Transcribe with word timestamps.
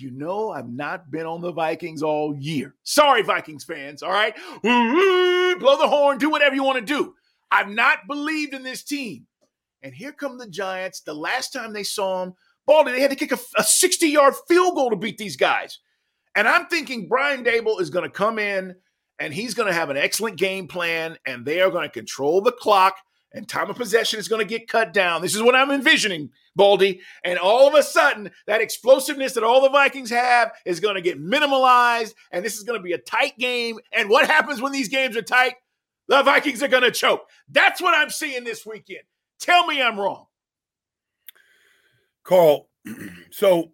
You 0.00 0.10
know, 0.12 0.50
I've 0.50 0.68
not 0.68 1.10
been 1.10 1.26
on 1.26 1.40
the 1.40 1.52
Vikings 1.52 2.02
all 2.02 2.34
year. 2.36 2.74
Sorry, 2.84 3.22
Vikings 3.22 3.64
fans. 3.64 4.02
All 4.02 4.12
right. 4.12 4.36
Mm-hmm. 4.36 5.58
Blow 5.58 5.76
the 5.76 5.88
horn, 5.88 6.18
do 6.18 6.30
whatever 6.30 6.54
you 6.54 6.62
want 6.62 6.78
to 6.78 6.84
do. 6.84 7.14
I've 7.50 7.68
not 7.68 8.06
believed 8.06 8.54
in 8.54 8.62
this 8.62 8.84
team. 8.84 9.26
And 9.82 9.94
here 9.94 10.12
come 10.12 10.38
the 10.38 10.48
Giants. 10.48 11.00
The 11.00 11.14
last 11.14 11.52
time 11.52 11.72
they 11.72 11.82
saw 11.82 12.24
them, 12.24 12.34
Baldy, 12.66 12.92
they 12.92 13.00
had 13.00 13.10
to 13.10 13.16
kick 13.16 13.32
a 13.32 13.62
60 13.62 14.08
yard 14.08 14.34
field 14.46 14.74
goal 14.74 14.90
to 14.90 14.96
beat 14.96 15.18
these 15.18 15.36
guys. 15.36 15.78
And 16.34 16.46
I'm 16.46 16.66
thinking 16.66 17.08
Brian 17.08 17.42
Daboll 17.42 17.80
is 17.80 17.90
going 17.90 18.04
to 18.04 18.10
come 18.10 18.38
in 18.38 18.74
and 19.18 19.34
he's 19.34 19.54
going 19.54 19.68
to 19.68 19.74
have 19.74 19.90
an 19.90 19.96
excellent 19.96 20.36
game 20.36 20.68
plan 20.68 21.16
and 21.26 21.44
they 21.44 21.60
are 21.60 21.70
going 21.70 21.88
to 21.88 21.92
control 21.92 22.40
the 22.40 22.52
clock 22.52 22.96
and 23.32 23.46
time 23.46 23.68
of 23.68 23.76
possession 23.76 24.18
is 24.18 24.28
going 24.28 24.40
to 24.40 24.48
get 24.48 24.68
cut 24.68 24.92
down. 24.92 25.20
This 25.20 25.34
is 25.34 25.42
what 25.42 25.54
I'm 25.54 25.70
envisioning, 25.70 26.30
Baldy. 26.56 27.00
And 27.24 27.38
all 27.38 27.68
of 27.68 27.74
a 27.74 27.82
sudden, 27.82 28.30
that 28.46 28.60
explosiveness 28.60 29.34
that 29.34 29.44
all 29.44 29.60
the 29.60 29.68
Vikings 29.68 30.10
have 30.10 30.52
is 30.64 30.80
going 30.80 30.94
to 30.94 31.02
get 31.02 31.20
minimalized, 31.20 32.14
and 32.32 32.44
this 32.44 32.56
is 32.56 32.64
going 32.64 32.78
to 32.78 32.82
be 32.82 32.92
a 32.92 32.98
tight 32.98 33.38
game. 33.38 33.78
And 33.92 34.08
what 34.08 34.26
happens 34.26 34.60
when 34.60 34.72
these 34.72 34.88
games 34.88 35.16
are 35.16 35.22
tight? 35.22 35.54
The 36.08 36.22
Vikings 36.22 36.62
are 36.62 36.68
going 36.68 36.84
to 36.84 36.90
choke. 36.90 37.28
That's 37.50 37.82
what 37.82 37.94
I'm 37.94 38.10
seeing 38.10 38.44
this 38.44 38.64
weekend. 38.64 39.02
Tell 39.40 39.66
me 39.66 39.82
I'm 39.82 40.00
wrong. 40.00 40.26
Carl, 42.24 42.68
so 43.30 43.72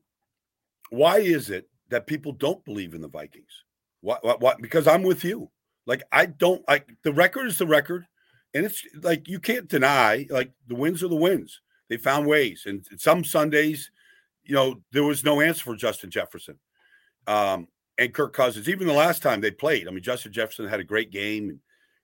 why 0.90 1.18
is 1.18 1.50
it 1.50 1.68
that 1.90 2.06
people 2.06 2.32
don't 2.32 2.64
believe 2.64 2.94
in 2.94 3.00
the 3.00 3.08
Vikings? 3.08 3.64
What, 4.00 4.24
what, 4.24 4.40
what? 4.40 4.60
Because 4.60 4.86
I'm 4.86 5.02
with 5.02 5.24
you. 5.24 5.50
Like, 5.86 6.02
I 6.10 6.26
don't 6.26 6.66
like 6.68 6.88
the 7.02 7.12
record 7.12 7.46
is 7.46 7.58
the 7.58 7.66
record 7.66 8.06
and 8.54 8.64
it's 8.64 8.84
like 9.02 9.28
you 9.28 9.40
can't 9.40 9.68
deny 9.68 10.26
like 10.30 10.52
the 10.68 10.74
wins 10.74 11.02
are 11.02 11.08
the 11.08 11.16
wins. 11.16 11.60
They 11.88 11.96
found 11.96 12.26
ways, 12.26 12.64
and 12.66 12.86
some 12.96 13.24
Sundays, 13.24 13.90
you 14.44 14.54
know, 14.54 14.80
there 14.92 15.04
was 15.04 15.24
no 15.24 15.40
answer 15.40 15.64
for 15.64 15.76
Justin 15.76 16.10
Jefferson 16.10 16.58
um, 17.26 17.68
and 17.98 18.14
Kirk 18.14 18.32
Cousins. 18.32 18.68
Even 18.68 18.86
the 18.86 18.94
last 18.94 19.22
time 19.22 19.40
they 19.40 19.50
played, 19.50 19.86
I 19.86 19.90
mean, 19.90 20.02
Justin 20.02 20.32
Jefferson 20.32 20.66
had 20.66 20.80
a 20.80 20.84
great 20.84 21.10
game, 21.10 21.50
and 21.50 21.58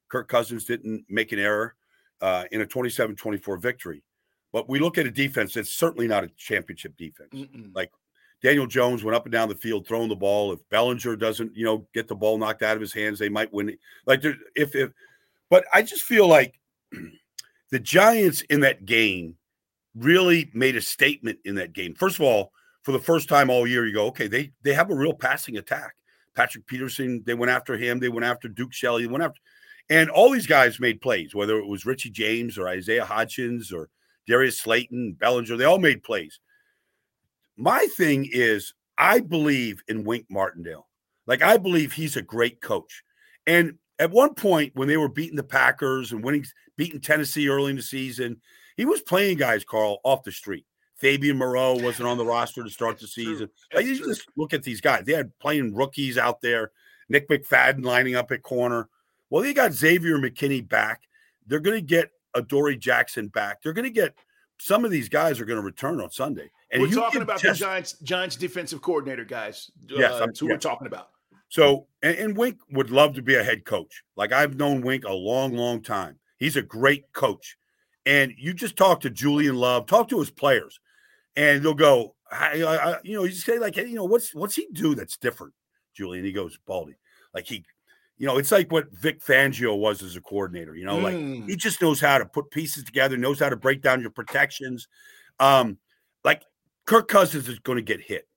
Kirk 0.08 0.28
Cousins 0.28 0.64
didn't 0.64 1.04
make 1.08 1.32
an 1.32 1.38
error 1.38 1.74
uh, 2.20 2.44
in 2.52 2.60
a 2.60 2.66
27-24 2.66 3.60
victory. 3.60 4.02
But 4.52 4.68
we 4.68 4.80
look 4.80 4.98
at 4.98 5.06
a 5.06 5.10
defense 5.10 5.54
that's 5.54 5.72
certainly 5.72 6.08
not 6.08 6.24
a 6.24 6.30
championship 6.36 6.96
defense. 6.96 7.30
Mm-mm. 7.32 7.70
Like 7.74 7.90
Daniel 8.42 8.66
Jones 8.66 9.04
went 9.04 9.14
up 9.14 9.24
and 9.24 9.32
down 9.32 9.48
the 9.48 9.54
field 9.54 9.86
throwing 9.86 10.08
the 10.08 10.16
ball. 10.16 10.52
If 10.52 10.60
Bellinger 10.70 11.16
doesn't, 11.16 11.56
you 11.56 11.64
know, 11.64 11.86
get 11.94 12.08
the 12.08 12.14
ball 12.14 12.36
knocked 12.36 12.62
out 12.62 12.74
of 12.74 12.80
his 12.80 12.92
hands, 12.92 13.18
they 13.18 13.28
might 13.28 13.52
win. 13.52 13.76
Like 14.06 14.24
if 14.24 14.74
if 14.74 14.90
but 15.50 15.64
I 15.72 15.82
just 15.82 16.02
feel 16.02 16.26
like 16.26 16.58
the 17.70 17.78
Giants 17.78 18.40
in 18.42 18.60
that 18.60 18.86
game 18.86 19.36
really 19.94 20.50
made 20.54 20.76
a 20.76 20.80
statement 20.80 21.40
in 21.44 21.56
that 21.56 21.72
game. 21.72 21.94
First 21.94 22.16
of 22.16 22.22
all, 22.22 22.52
for 22.82 22.92
the 22.92 22.98
first 22.98 23.28
time 23.28 23.50
all 23.50 23.66
year, 23.66 23.86
you 23.86 23.92
go, 23.92 24.06
okay, 24.06 24.28
they 24.28 24.52
they 24.62 24.72
have 24.72 24.90
a 24.90 24.94
real 24.94 25.12
passing 25.12 25.58
attack. 25.58 25.94
Patrick 26.34 26.66
Peterson, 26.66 27.22
they 27.26 27.34
went 27.34 27.50
after 27.50 27.76
him. 27.76 27.98
They 27.98 28.08
went 28.08 28.24
after 28.24 28.48
Duke 28.48 28.72
Shelley. 28.72 29.02
They 29.02 29.12
went 29.12 29.24
after, 29.24 29.40
and 29.90 30.08
all 30.08 30.30
these 30.30 30.46
guys 30.46 30.80
made 30.80 31.00
plays. 31.00 31.34
Whether 31.34 31.58
it 31.58 31.66
was 31.66 31.84
Richie 31.84 32.10
James 32.10 32.56
or 32.56 32.68
Isaiah 32.68 33.04
Hodgins 33.04 33.72
or 33.72 33.90
Darius 34.26 34.60
Slayton, 34.60 35.16
Bellinger, 35.18 35.56
they 35.56 35.64
all 35.64 35.78
made 35.78 36.02
plays. 36.02 36.38
My 37.56 37.86
thing 37.96 38.28
is, 38.32 38.72
I 38.96 39.20
believe 39.20 39.82
in 39.88 40.04
Wink 40.04 40.26
Martindale. 40.30 40.86
Like 41.26 41.42
I 41.42 41.58
believe 41.58 41.92
he's 41.92 42.16
a 42.16 42.22
great 42.22 42.62
coach, 42.62 43.02
and 43.46 43.74
at 44.00 44.10
one 44.10 44.34
point 44.34 44.72
when 44.74 44.88
they 44.88 44.96
were 44.96 45.08
beating 45.08 45.36
the 45.36 45.44
Packers 45.44 46.10
and 46.10 46.24
winning, 46.24 46.44
beating 46.76 47.00
Tennessee 47.00 47.48
early 47.48 47.70
in 47.70 47.76
the 47.76 47.82
season, 47.82 48.40
he 48.76 48.86
was 48.86 49.02
playing 49.02 49.36
guys, 49.36 49.62
Carl, 49.62 49.98
off 50.02 50.24
the 50.24 50.32
street. 50.32 50.64
Fabian 50.96 51.36
Moreau 51.38 51.74
wasn't 51.74 52.08
on 52.08 52.18
the 52.18 52.24
roster 52.24 52.64
to 52.64 52.70
start 52.70 52.98
the 52.98 53.06
season. 53.06 53.48
Like, 53.74 53.86
you 53.86 53.96
just 53.96 54.26
look 54.36 54.52
at 54.52 54.62
these 54.62 54.80
guys. 54.80 55.04
They 55.04 55.12
had 55.12 55.38
playing 55.38 55.74
rookies 55.74 56.18
out 56.18 56.40
there. 56.40 56.72
Nick 57.08 57.28
McFadden 57.28 57.84
lining 57.84 58.16
up 58.16 58.32
at 58.32 58.42
corner. 58.42 58.88
Well, 59.28 59.42
they 59.42 59.54
got 59.54 59.72
Xavier 59.72 60.18
McKinney 60.18 60.66
back. 60.66 61.02
They're 61.46 61.60
going 61.60 61.78
to 61.78 61.86
get 61.86 62.10
Adoree 62.34 62.76
Jackson 62.76 63.28
back. 63.28 63.62
They're 63.62 63.72
going 63.72 63.84
to 63.84 63.90
get 63.90 64.14
some 64.58 64.84
of 64.84 64.90
these 64.90 65.08
guys 65.08 65.40
are 65.40 65.44
going 65.44 65.58
to 65.58 65.64
return 65.64 66.00
on 66.00 66.10
Sunday. 66.10 66.50
And 66.70 66.82
we're 66.82 66.90
talking 66.90 67.22
about 67.22 67.40
just, 67.40 67.60
the 67.60 67.66
Giants, 67.66 67.92
Giants 68.02 68.36
defensive 68.36 68.82
coordinator 68.82 69.24
guys. 69.24 69.70
Yes, 69.88 70.12
uh, 70.12 70.26
who 70.26 70.26
yes. 70.26 70.42
we're 70.42 70.58
talking 70.58 70.86
about. 70.86 71.10
So, 71.50 71.88
and, 72.00 72.16
and, 72.16 72.36
Wink 72.36 72.58
would 72.70 72.90
love 72.90 73.14
to 73.14 73.22
be 73.22 73.34
a 73.34 73.42
head 73.42 73.64
coach. 73.64 74.04
Like 74.16 74.32
I've 74.32 74.56
known 74.56 74.82
Wink 74.82 75.04
a 75.04 75.12
long, 75.12 75.52
long 75.52 75.82
time. 75.82 76.16
He's 76.38 76.56
a 76.56 76.62
great 76.62 77.12
coach. 77.12 77.58
And 78.06 78.32
you 78.38 78.54
just 78.54 78.76
talk 78.76 79.00
to 79.00 79.10
Julian 79.10 79.56
Love, 79.56 79.86
talk 79.86 80.08
to 80.08 80.20
his 80.20 80.30
players, 80.30 80.80
and 81.36 81.62
they'll 81.62 81.74
go, 81.74 82.14
I, 82.30 82.62
I, 82.62 82.96
you 83.02 83.16
know, 83.16 83.24
you 83.24 83.32
say 83.32 83.58
like, 83.58 83.74
hey, 83.74 83.86
you 83.86 83.96
know, 83.96 84.04
what's 84.04 84.34
what's 84.34 84.54
he 84.54 84.68
do 84.72 84.94
that's 84.94 85.16
different, 85.16 85.52
Julian? 85.92 86.24
He 86.24 86.32
goes, 86.32 86.56
Baldy, 86.66 86.94
like 87.34 87.46
he, 87.46 87.64
you 88.16 88.26
know, 88.26 88.38
it's 88.38 88.52
like 88.52 88.70
what 88.70 88.90
Vic 88.92 89.20
Fangio 89.20 89.76
was 89.76 90.02
as 90.02 90.14
a 90.14 90.20
coordinator. 90.20 90.76
You 90.76 90.86
know, 90.86 90.98
mm. 90.98 91.02
like 91.40 91.48
he 91.48 91.56
just 91.56 91.82
knows 91.82 92.00
how 92.00 92.18
to 92.18 92.26
put 92.26 92.50
pieces 92.52 92.84
together, 92.84 93.16
knows 93.16 93.40
how 93.40 93.48
to 93.48 93.56
break 93.56 93.82
down 93.82 94.00
your 94.00 94.10
protections. 94.10 94.86
Um, 95.40 95.78
like 96.24 96.42
Kirk 96.86 97.08
Cousins 97.08 97.48
is 97.48 97.58
going 97.58 97.76
to 97.76 97.82
get 97.82 98.00
hit, 98.00 98.28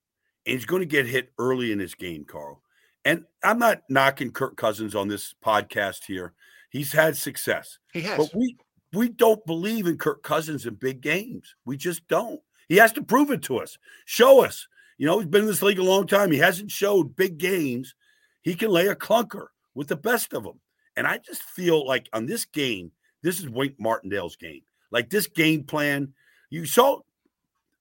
and 0.47 0.55
he's 0.55 0.65
going 0.65 0.81
to 0.81 0.87
get 0.87 1.05
hit 1.05 1.31
early 1.37 1.71
in 1.71 1.77
his 1.77 1.93
game, 1.93 2.25
Carl. 2.25 2.62
And 3.05 3.25
I'm 3.43 3.59
not 3.59 3.83
knocking 3.89 4.31
Kirk 4.31 4.55
Cousins 4.55 4.95
on 4.95 5.07
this 5.07 5.35
podcast 5.43 6.05
here. 6.05 6.33
He's 6.69 6.91
had 6.91 7.17
success. 7.17 7.79
He 7.91 8.01
has. 8.01 8.17
But 8.17 8.33
we 8.33 8.57
we 8.93 9.09
don't 9.09 9.45
believe 9.45 9.87
in 9.87 9.97
Kirk 9.97 10.23
Cousins 10.23 10.65
in 10.65 10.75
big 10.75 11.01
games. 11.01 11.55
We 11.65 11.77
just 11.77 12.07
don't. 12.07 12.39
He 12.69 12.77
has 12.77 12.93
to 12.93 13.03
prove 13.03 13.31
it 13.31 13.41
to 13.43 13.57
us. 13.57 13.77
Show 14.05 14.43
us. 14.43 14.67
You 14.97 15.07
know, 15.07 15.19
he's 15.19 15.27
been 15.27 15.41
in 15.41 15.47
this 15.47 15.61
league 15.61 15.79
a 15.79 15.83
long 15.83 16.07
time. 16.07 16.31
He 16.31 16.37
hasn't 16.37 16.71
showed 16.71 17.15
big 17.15 17.37
games. 17.37 17.95
He 18.41 18.55
can 18.55 18.69
lay 18.69 18.87
a 18.87 18.95
clunker 18.95 19.47
with 19.73 19.87
the 19.87 19.95
best 19.95 20.33
of 20.33 20.43
them. 20.43 20.59
And 20.95 21.07
I 21.07 21.17
just 21.17 21.41
feel 21.43 21.85
like 21.85 22.07
on 22.13 22.25
this 22.25 22.45
game, 22.45 22.91
this 23.21 23.39
is 23.39 23.49
Wink 23.49 23.75
Martindale's 23.79 24.35
game. 24.35 24.61
Like 24.91 25.09
this 25.09 25.27
game 25.27 25.63
plan, 25.63 26.13
you 26.51 26.65
saw 26.65 26.99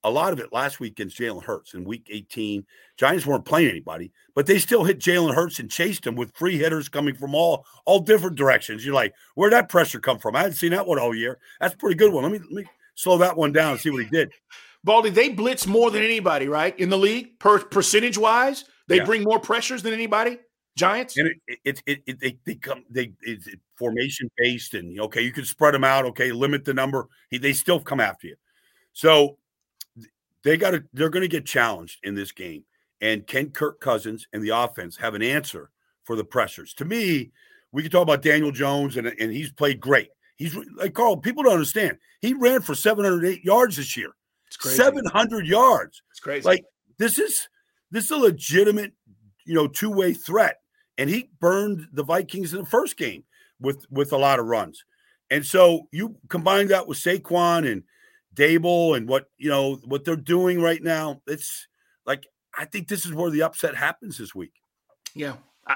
a 0.03 0.09
lot 0.09 0.33
of 0.33 0.39
it 0.39 0.51
last 0.51 0.79
week 0.79 0.93
against 0.93 1.17
Jalen 1.17 1.43
Hurts 1.43 1.73
in 1.73 1.83
week 1.83 2.07
18. 2.11 2.65
Giants 2.97 3.25
weren't 3.25 3.45
playing 3.45 3.69
anybody, 3.69 4.11
but 4.35 4.45
they 4.45 4.59
still 4.59 4.83
hit 4.83 4.99
Jalen 4.99 5.33
Hurts 5.33 5.59
and 5.59 5.69
chased 5.69 6.05
him 6.05 6.15
with 6.15 6.35
free 6.35 6.57
hitters 6.57 6.89
coming 6.89 7.15
from 7.15 7.33
all 7.33 7.65
all 7.85 7.99
different 7.99 8.35
directions. 8.35 8.85
You're 8.85 8.95
like, 8.95 9.13
where'd 9.35 9.53
that 9.53 9.69
pressure 9.69 9.99
come 9.99 10.19
from? 10.19 10.35
I 10.35 10.39
hadn't 10.39 10.55
seen 10.55 10.71
that 10.71 10.87
one 10.87 10.99
all 10.99 11.15
year. 11.15 11.39
That's 11.59 11.73
a 11.73 11.77
pretty 11.77 11.95
good 11.95 12.11
one. 12.11 12.23
Let 12.23 12.31
me 12.31 12.39
let 12.39 12.65
me 12.65 12.69
slow 12.95 13.17
that 13.19 13.37
one 13.37 13.51
down 13.51 13.71
and 13.71 13.79
see 13.79 13.89
what 13.89 14.03
he 14.03 14.09
did. 14.09 14.31
Baldy, 14.83 15.09
they 15.09 15.29
blitz 15.29 15.65
more 15.65 15.91
than 15.91 16.03
anybody, 16.03 16.49
right? 16.49 16.77
In 16.77 16.89
the 16.89 16.97
league, 16.97 17.39
per 17.39 17.59
percentage 17.59 18.17
wise, 18.17 18.65
they 18.87 18.97
yeah. 18.97 19.05
bring 19.05 19.23
more 19.23 19.39
pressures 19.39 19.81
than 19.81 19.93
anybody. 19.93 20.37
Giants, 20.75 21.17
and 21.17 21.27
it 21.27 21.59
it, 21.63 21.83
it, 21.85 22.03
it 22.07 22.19
they, 22.19 22.37
they 22.45 22.55
come 22.55 22.83
they 22.89 23.13
it's 23.21 23.47
formation 23.77 24.29
based, 24.37 24.73
and 24.73 24.99
okay, 24.99 25.21
you 25.21 25.31
can 25.31 25.45
spread 25.45 25.73
them 25.73 25.83
out. 25.83 26.05
Okay, 26.05 26.31
limit 26.31 26.65
the 26.65 26.73
number. 26.73 27.07
He, 27.29 27.37
they 27.37 27.53
still 27.53 27.79
come 27.79 27.99
after 27.99 28.27
you. 28.27 28.35
So 28.91 29.37
they 30.43 30.57
got 30.57 30.71
to 30.71 30.83
they're 30.93 31.09
going 31.09 31.21
to 31.21 31.27
get 31.27 31.45
challenged 31.45 31.99
in 32.03 32.15
this 32.15 32.31
game. 32.31 32.63
And 33.01 33.25
can 33.27 33.49
Kirk 33.49 33.79
Cousins 33.79 34.27
and 34.31 34.41
the 34.41 34.49
offense 34.49 34.95
have 34.97 35.13
an 35.13 35.21
answer 35.21 35.71
for 36.03 36.15
the 36.15 36.23
pressures? 36.23 36.73
To 36.75 36.85
me, 36.85 37.31
we 37.71 37.81
can 37.81 37.91
talk 37.91 38.03
about 38.03 38.21
Daniel 38.21 38.51
Jones 38.51 38.97
and, 38.97 39.07
and 39.07 39.31
he's 39.31 39.51
played 39.51 39.79
great. 39.79 40.09
He's 40.37 40.55
like 40.75 40.93
Carl, 40.93 41.17
people 41.17 41.43
don't 41.43 41.53
understand. 41.53 41.97
He 42.21 42.33
ran 42.33 42.61
for 42.61 42.75
708 42.75 43.43
yards 43.43 43.77
this 43.77 43.97
year. 43.97 44.11
It's 44.47 44.57
crazy. 44.57 44.77
700 44.77 45.47
yards. 45.47 46.01
It's 46.11 46.19
crazy. 46.19 46.45
Like 46.45 46.63
this 46.97 47.17
is 47.19 47.49
this 47.91 48.05
is 48.05 48.11
a 48.11 48.17
legitimate, 48.17 48.93
you 49.45 49.53
know, 49.53 49.67
two-way 49.67 50.13
threat. 50.13 50.59
And 50.97 51.09
he 51.09 51.29
burned 51.39 51.87
the 51.91 52.03
Vikings 52.03 52.53
in 52.53 52.59
the 52.59 52.65
first 52.65 52.97
game 52.97 53.23
with 53.59 53.85
with 53.89 54.13
a 54.13 54.17
lot 54.17 54.39
of 54.39 54.45
runs. 54.45 54.83
And 55.29 55.45
so 55.45 55.87
you 55.91 56.15
combine 56.29 56.67
that 56.67 56.87
with 56.87 56.99
Saquon 56.99 57.69
and 57.71 57.83
Daboll 58.33 58.97
and 58.97 59.07
what 59.07 59.25
you 59.37 59.49
know 59.49 59.75
what 59.85 60.05
they're 60.05 60.15
doing 60.15 60.61
right 60.61 60.81
now. 60.81 61.21
It's 61.27 61.67
like 62.05 62.25
I 62.57 62.65
think 62.65 62.87
this 62.87 63.05
is 63.05 63.13
where 63.13 63.31
the 63.31 63.43
upset 63.43 63.75
happens 63.75 64.17
this 64.17 64.33
week. 64.33 64.53
Yeah, 65.15 65.35
I, 65.67 65.75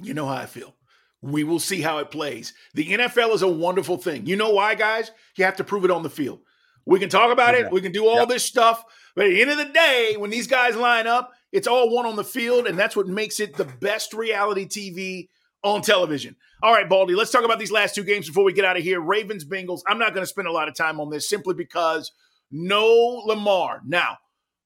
you 0.00 0.14
know 0.14 0.26
how 0.26 0.34
I 0.34 0.46
feel. 0.46 0.74
We 1.22 1.44
will 1.44 1.60
see 1.60 1.80
how 1.80 1.98
it 1.98 2.10
plays. 2.10 2.52
The 2.74 2.86
NFL 2.86 3.34
is 3.34 3.42
a 3.42 3.48
wonderful 3.48 3.96
thing. 3.96 4.26
You 4.26 4.36
know 4.36 4.50
why, 4.50 4.74
guys? 4.74 5.10
You 5.36 5.44
have 5.44 5.56
to 5.56 5.64
prove 5.64 5.84
it 5.84 5.90
on 5.90 6.02
the 6.02 6.10
field. 6.10 6.40
We 6.84 7.00
can 7.00 7.08
talk 7.08 7.32
about 7.32 7.54
it. 7.54 7.70
We 7.72 7.80
can 7.80 7.90
do 7.90 8.06
all 8.06 8.26
this 8.26 8.44
stuff. 8.44 8.84
But 9.16 9.26
at 9.26 9.30
the 9.30 9.42
end 9.42 9.50
of 9.50 9.58
the 9.58 9.72
day, 9.72 10.14
when 10.16 10.30
these 10.30 10.46
guys 10.46 10.76
line 10.76 11.08
up, 11.08 11.32
it's 11.50 11.66
all 11.66 11.90
one 11.90 12.06
on 12.06 12.14
the 12.14 12.22
field. 12.22 12.66
And 12.68 12.78
that's 12.78 12.94
what 12.94 13.08
makes 13.08 13.40
it 13.40 13.56
the 13.56 13.64
best 13.64 14.14
reality 14.14 14.66
TV 14.66 15.28
on 15.66 15.82
television. 15.82 16.36
All 16.62 16.72
right, 16.72 16.88
Baldy, 16.88 17.14
let's 17.14 17.30
talk 17.30 17.44
about 17.44 17.58
these 17.58 17.72
last 17.72 17.94
two 17.94 18.04
games 18.04 18.26
before 18.26 18.44
we 18.44 18.52
get 18.52 18.64
out 18.64 18.76
of 18.76 18.82
here. 18.82 19.00
Ravens, 19.00 19.44
Bengals. 19.44 19.80
I'm 19.86 19.98
not 19.98 20.14
going 20.14 20.22
to 20.22 20.28
spend 20.28 20.48
a 20.48 20.52
lot 20.52 20.68
of 20.68 20.74
time 20.74 21.00
on 21.00 21.10
this 21.10 21.28
simply 21.28 21.54
because 21.54 22.12
no 22.50 22.86
Lamar. 23.26 23.82
Now, 23.84 24.18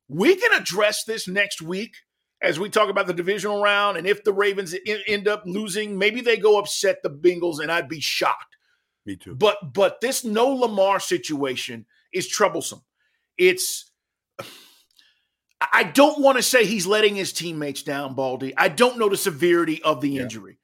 we 0.09 0.37
can 0.37 0.53
address 0.53 1.05
this 1.05 1.27
next 1.27 1.63
week 1.63 1.95
as 2.43 2.59
we 2.59 2.69
talk 2.69 2.89
about 2.89 3.07
the 3.07 3.15
divisional 3.15 3.63
round. 3.63 3.97
And 3.97 4.07
if 4.07 4.23
the 4.23 4.33
Ravens 4.33 4.75
end 5.07 5.27
up 5.27 5.43
losing, 5.47 5.99
maybe 5.99 6.21
they 6.21 6.37
go 6.37 6.59
upset 6.59 7.03
the 7.03 7.11
Bengals, 7.11 7.61
and 7.61 7.73
I'd 7.73 7.89
be 7.89 8.01
shocked. 8.01 8.57
Me 9.07 9.17
too. 9.17 9.35
But 9.35 9.73
but 9.73 10.01
this 10.01 10.25
no 10.25 10.49
Lamar 10.49 11.01
situation 11.01 11.87
is 12.13 12.29
troublesome. 12.29 12.83
It's 13.39 13.91
I 15.73 15.83
don't 15.83 16.21
want 16.21 16.39
to 16.39 16.43
say 16.43 16.65
he's 16.65 16.87
letting 16.87 17.17
his 17.17 17.33
teammates 17.33 17.83
down, 17.83 18.15
Baldy. 18.15 18.55
I 18.57 18.69
don't 18.69 18.99
know 18.99 19.09
the 19.09 19.17
severity 19.17 19.83
of 19.83 20.01
the 20.01 20.19
injury. 20.19 20.60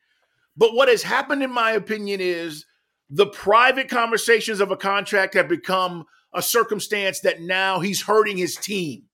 But 0.56 0.74
what 0.74 0.88
has 0.88 1.02
happened, 1.02 1.42
in 1.42 1.50
my 1.50 1.72
opinion, 1.72 2.20
is 2.20 2.64
the 3.10 3.26
private 3.26 3.88
conversations 3.88 4.60
of 4.60 4.70
a 4.70 4.76
contract 4.76 5.34
have 5.34 5.48
become 5.48 6.06
a 6.32 6.42
circumstance 6.42 7.20
that 7.20 7.40
now 7.40 7.80
he's 7.80 8.02
hurting 8.02 8.36
his 8.36 8.56
team. 8.56 9.04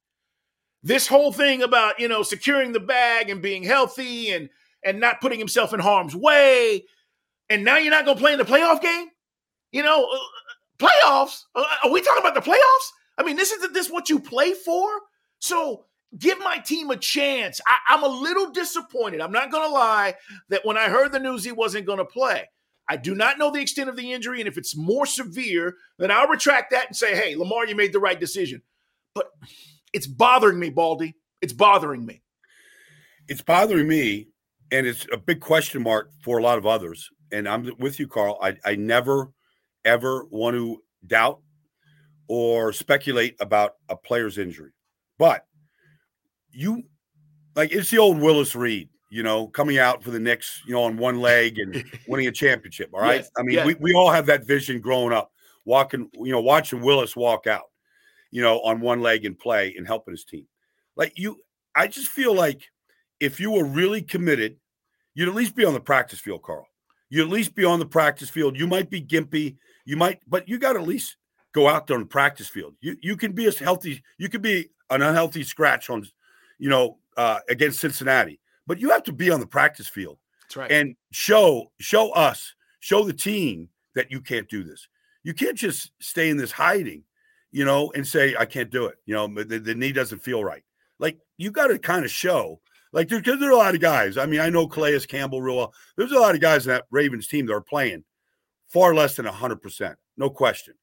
This 0.83 1.07
whole 1.07 1.33
thing 1.33 1.63
about, 1.63 2.01
you 2.01 2.09
know, 2.09 2.23
securing 2.23 2.73
the 2.73 2.81
bag 2.81 3.31
and 3.31 3.43
being 3.43 3.63
healthy 3.63 4.31
and 4.31 4.49
and 4.85 4.99
not 4.99 5.21
putting 5.21 5.39
himself 5.39 5.73
in 5.73 5.81
harm's 5.81 6.17
way. 6.17 6.85
And 7.49 7.65
now 7.65 7.77
you're 7.77 7.93
not 7.93 8.05
going 8.05 8.17
to 8.17 8.21
play 8.21 8.33
in 8.33 8.39
the 8.39 8.45
playoff 8.45 8.81
game? 8.81 9.09
You 9.71 9.83
know, 9.85 10.09
uh, 10.11 10.19
playoffs? 10.85 11.43
Uh, 11.55 11.65
are 11.85 11.91
we 11.91 12.01
talking 12.01 12.25
about 12.25 12.35
the 12.35 12.41
playoffs? 12.41 12.89
I 13.17 13.23
mean, 13.23 13.37
this 13.37 13.53
isn't 13.53 13.75
this 13.75 13.91
what 13.91 14.11
you 14.11 14.19
play 14.19 14.55
for? 14.55 14.89
So 15.39 15.85
give 16.19 16.39
my 16.39 16.59
team 16.59 16.91
a 16.91 16.97
chance. 16.97 17.61
I, 17.67 17.95
am 17.95 18.03
a 18.03 18.09
little 18.09 18.51
disappointed. 18.51 19.21
I'm 19.21 19.33
not 19.33 19.51
going 19.51 19.69
to 19.69 19.73
lie 19.73 20.15
that 20.49 20.65
when 20.65 20.77
I 20.77 20.89
heard 20.89 21.13
the 21.13 21.19
news 21.19 21.45
he 21.45 21.53
wasn't 21.53 21.87
going 21.87 21.99
to 21.99 22.05
play, 22.05 22.49
I 22.89 22.97
do 22.97 23.15
not 23.15 23.39
know 23.39 23.51
the 23.51 23.61
extent 23.61 23.89
of 23.89 23.97
the 23.97 24.13
injury. 24.13 24.41
And 24.41 24.49
if 24.49 24.59
it's 24.59 24.77
more 24.77 25.07
severe, 25.07 25.77
then 25.99 26.11
I'll 26.11 26.29
retract 26.29 26.73
that 26.73 26.89
and 26.89 26.97
say, 26.97 27.15
hey, 27.15 27.37
Lamar, 27.37 27.67
you 27.67 27.75
made 27.75 27.93
the 27.93 28.01
right 28.01 28.19
decision. 28.19 28.63
But 29.15 29.31
it's 29.93 30.07
bothering 30.07 30.59
me, 30.59 30.71
Baldy. 30.71 31.15
It's 31.41 31.53
bothering 31.53 32.05
me. 32.05 32.23
It's 33.29 33.43
bothering 33.43 33.89
me. 33.89 34.29
And 34.71 34.87
it's 34.87 35.07
a 35.13 35.17
big 35.17 35.41
question 35.41 35.83
mark 35.83 36.11
for 36.23 36.39
a 36.39 36.43
lot 36.43 36.59
of 36.59 36.67
others. 36.67 37.11
And 37.31 37.49
I'm 37.49 37.71
with 37.79 38.01
you, 38.01 38.09
Carl. 38.09 38.39
I, 38.43 38.57
I 38.65 38.75
never, 38.75 39.33
ever 39.85 40.27
want 40.31 40.57
to 40.57 40.83
doubt 41.07 41.41
or 42.29 42.73
speculate 42.73 43.37
about 43.41 43.75
a 43.89 43.97
player's 43.97 44.39
injury. 44.39 44.73
But 45.19 45.47
you 46.53 46.83
like 47.55 47.73
it's 47.73 47.91
the 47.91 47.99
old 47.99 48.19
Willis 48.19 48.55
Reed, 48.55 48.89
you 49.11 49.23
know, 49.23 49.49
coming 49.49 49.79
out 49.79 50.03
for 50.03 50.11
the 50.11 50.21
Knicks, 50.21 50.63
you 50.67 50.73
know, 50.73 50.83
on 50.83 50.97
one 50.97 51.21
leg 51.21 51.59
and 51.59 51.85
winning 52.09 52.29
a 52.29 52.33
championship. 52.33 52.91
All 52.93 53.01
right. 53.01 53.21
Yes, 53.21 53.31
I 53.37 53.43
mean, 53.43 53.55
yes. 53.57 53.67
we, 53.67 53.75
we 53.75 53.95
all 53.95 54.11
have 54.11 54.27
that 54.27 54.47
vision 54.47 54.81
growing 54.81 55.13
up, 55.13 55.31
walking, 55.65 56.09
you 56.15 56.33
know, 56.33 56.41
watching 56.41 56.81
Willis 56.81 57.17
walk 57.17 57.47
out, 57.47 57.65
you 58.31 58.43
know, 58.43 58.61
on 58.61 58.81
one 58.81 59.01
leg 59.01 59.25
and 59.25 59.39
play 59.39 59.75
and 59.77 59.87
helping 59.87 60.13
his 60.13 60.25
team. 60.25 60.47
Like 60.97 61.13
you, 61.17 61.39
I 61.75 61.87
just 61.87 62.09
feel 62.09 62.35
like 62.35 62.63
if 63.21 63.39
you 63.39 63.51
were 63.51 63.65
really 63.65 64.03
committed, 64.03 64.57
you'd 65.15 65.29
at 65.29 65.35
least 65.35 65.55
be 65.55 65.65
on 65.65 65.75
the 65.75 65.81
practice 65.81 66.21
field, 66.21 66.43
Carl. 66.43 66.67
You'd 67.11 67.27
at 67.27 67.33
least 67.33 67.55
be 67.55 67.65
on 67.65 67.79
the 67.79 67.87
practice 67.87 68.31
field. 68.31 68.59
You 68.59 68.67
might 68.67 68.89
be 68.89 69.03
gimpy, 69.03 69.57
you 69.85 69.97
might, 69.97 70.21
but 70.27 70.49
you 70.49 70.59
got 70.59 70.73
to 70.73 70.81
at 70.81 70.87
least 70.87 71.17
go 71.53 71.69
out 71.69 71.87
there 71.87 71.97
on 71.97 72.03
the 72.03 72.09
practice 72.09 72.49
field. 72.49 72.75
You 72.81 72.97
you 73.03 73.17
can 73.17 73.33
be 73.33 73.47
as 73.47 73.59
healthy, 73.59 74.03
you 74.19 74.31
could 74.31 74.43
be 74.43 74.71
an 74.91 75.03
unhealthy 75.03 75.43
scratch 75.43 75.91
on 75.91 76.07
you 76.63 76.69
know, 76.69 76.97
uh, 77.17 77.41
against 77.49 77.81
Cincinnati. 77.81 78.39
But 78.69 78.79
you 78.79 78.91
have 78.91 79.03
to 79.05 79.13
be 79.13 79.31
on 79.31 79.41
the 79.41 79.47
practice 79.47 79.89
field. 79.89 80.19
That's 80.43 80.57
right. 80.57 80.71
And 80.71 80.95
show 81.11 81.73
show 81.81 82.13
us, 82.13 82.55
show 82.79 83.03
the 83.03 83.13
team 83.13 83.69
that 83.97 84.13
you 84.13 84.21
can't 84.21 84.49
do 84.49 84.63
this. 84.63 84.87
You 85.25 85.35
can't 85.35 85.59
just 85.59 85.91
stay 85.99 86.31
in 86.31 86.37
this 86.37 86.53
hiding, 86.53 87.03
you 87.51 87.65
know, 87.65 87.91
and 87.97 88.07
say 88.07 88.37
I 88.39 88.45
can't 88.45 88.71
do 88.71 88.87
it. 88.87 88.95
You 89.07 89.15
know, 89.15 89.27
the, 89.27 89.59
the 89.59 89.75
knee 89.75 89.91
doesn't 89.91 90.23
feel 90.23 90.45
right. 90.45 90.63
Like 91.01 91.19
you 91.37 91.51
got 91.51 91.67
to 91.67 91.81
kind 91.81 92.05
of 92.05 92.13
show. 92.13 92.61
Like 92.93 93.09
because 93.09 93.25
there, 93.25 93.37
there, 93.37 93.49
are 93.49 93.55
a 93.55 93.57
lot 93.57 93.75
of 93.75 93.81
guys. 93.81 94.17
I 94.17 94.27
mean, 94.27 94.39
I 94.39 94.49
know 94.49 94.69
Calais 94.69 95.01
Campbell 95.01 95.43
real 95.43 95.57
well. 95.57 95.75
There's 95.97 96.13
a 96.13 96.21
lot 96.21 96.37
of 96.37 96.41
guys 96.41 96.65
in 96.65 96.71
that 96.71 96.85
Ravens 96.93 97.27
team 97.27 97.47
that 97.47 97.55
are 97.55 97.61
playing 97.61 98.05
far 98.69 98.95
less 98.95 99.17
than 99.17 99.27
hundred 99.27 99.63
percent, 99.63 99.99
no 100.17 100.31
question. 100.31 100.75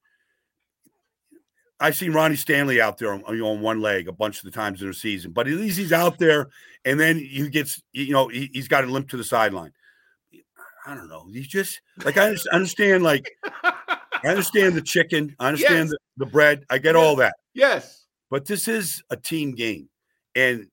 I've 1.80 1.96
seen 1.96 2.12
Ronnie 2.12 2.36
Stanley 2.36 2.80
out 2.80 2.98
there 2.98 3.12
on, 3.12 3.24
you 3.30 3.38
know, 3.38 3.48
on 3.48 3.60
one 3.62 3.80
leg 3.80 4.06
a 4.06 4.12
bunch 4.12 4.38
of 4.38 4.44
the 4.44 4.50
times 4.50 4.82
in 4.82 4.88
the 4.88 4.94
season, 4.94 5.32
but 5.32 5.48
at 5.48 5.54
least 5.54 5.78
he's 5.78 5.92
out 5.92 6.18
there, 6.18 6.50
and 6.84 7.00
then 7.00 7.18
he 7.18 7.48
gets, 7.48 7.82
you 7.92 8.12
know, 8.12 8.28
he, 8.28 8.50
has 8.54 8.68
got 8.68 8.84
a 8.84 8.86
limp 8.86 9.08
to 9.08 9.16
the 9.16 9.24
sideline. 9.24 9.72
I 10.86 10.94
don't 10.94 11.08
know. 11.08 11.26
He's 11.32 11.48
just 11.48 11.80
like 12.04 12.18
I 12.18 12.34
understand, 12.52 13.02
like 13.02 13.30
I 13.64 13.72
understand 14.24 14.74
the 14.74 14.82
chicken, 14.82 15.34
I 15.38 15.48
understand 15.48 15.88
yes. 15.88 15.90
the, 15.90 16.24
the, 16.24 16.30
bread, 16.30 16.64
I 16.68 16.78
get 16.78 16.94
yes. 16.94 17.02
all 17.04 17.16
that. 17.16 17.36
Yes, 17.54 18.06
but 18.30 18.46
this 18.46 18.68
is 18.68 19.02
a 19.10 19.16
team 19.16 19.52
game, 19.52 19.88
and 20.34 20.68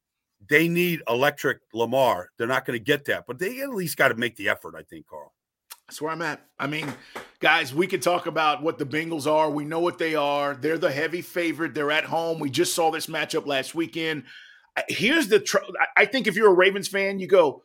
they 0.50 0.68
need 0.68 1.01
electric 1.07 1.59
Lamar. 1.74 2.30
They're 2.38 2.48
not 2.48 2.65
going 2.65 2.77
to 2.77 2.83
get 2.83 3.06
that, 3.06 3.25
but 3.27 3.39
they 3.39 3.62
at 3.62 3.69
least 3.69 3.98
got 3.98 4.09
to 4.09 4.15
make 4.15 4.36
the 4.36 4.50
effort. 4.50 4.75
I 4.77 4.83
think, 4.83 5.07
Carl. 5.07 5.33
That's 5.87 6.01
where 6.01 6.11
I'm 6.11 6.21
at. 6.21 6.45
I 6.59 6.67
mean, 6.67 6.93
guys, 7.39 7.73
we 7.73 7.87
can 7.87 8.01
talk 8.01 8.25
about 8.25 8.61
what 8.61 8.77
the 8.77 8.85
Bengals 8.85 9.25
are. 9.25 9.49
We 9.49 9.63
know 9.63 9.79
what 9.79 9.97
they 9.97 10.15
are. 10.15 10.53
They're 10.53 10.77
the 10.77 10.91
heavy 10.91 11.21
favorite. 11.21 11.73
They're 11.73 11.91
at 11.91 12.03
home. 12.03 12.39
We 12.39 12.49
just 12.49 12.75
saw 12.75 12.91
this 12.91 13.07
matchup 13.07 13.45
last 13.45 13.73
weekend. 13.73 14.23
Here's 14.89 15.29
the 15.29 15.39
tr- 15.39 15.59
I 15.95 16.05
think 16.05 16.27
if 16.27 16.35
you're 16.35 16.51
a 16.51 16.53
Ravens 16.53 16.89
fan, 16.89 17.19
you 17.19 17.27
go, 17.27 17.63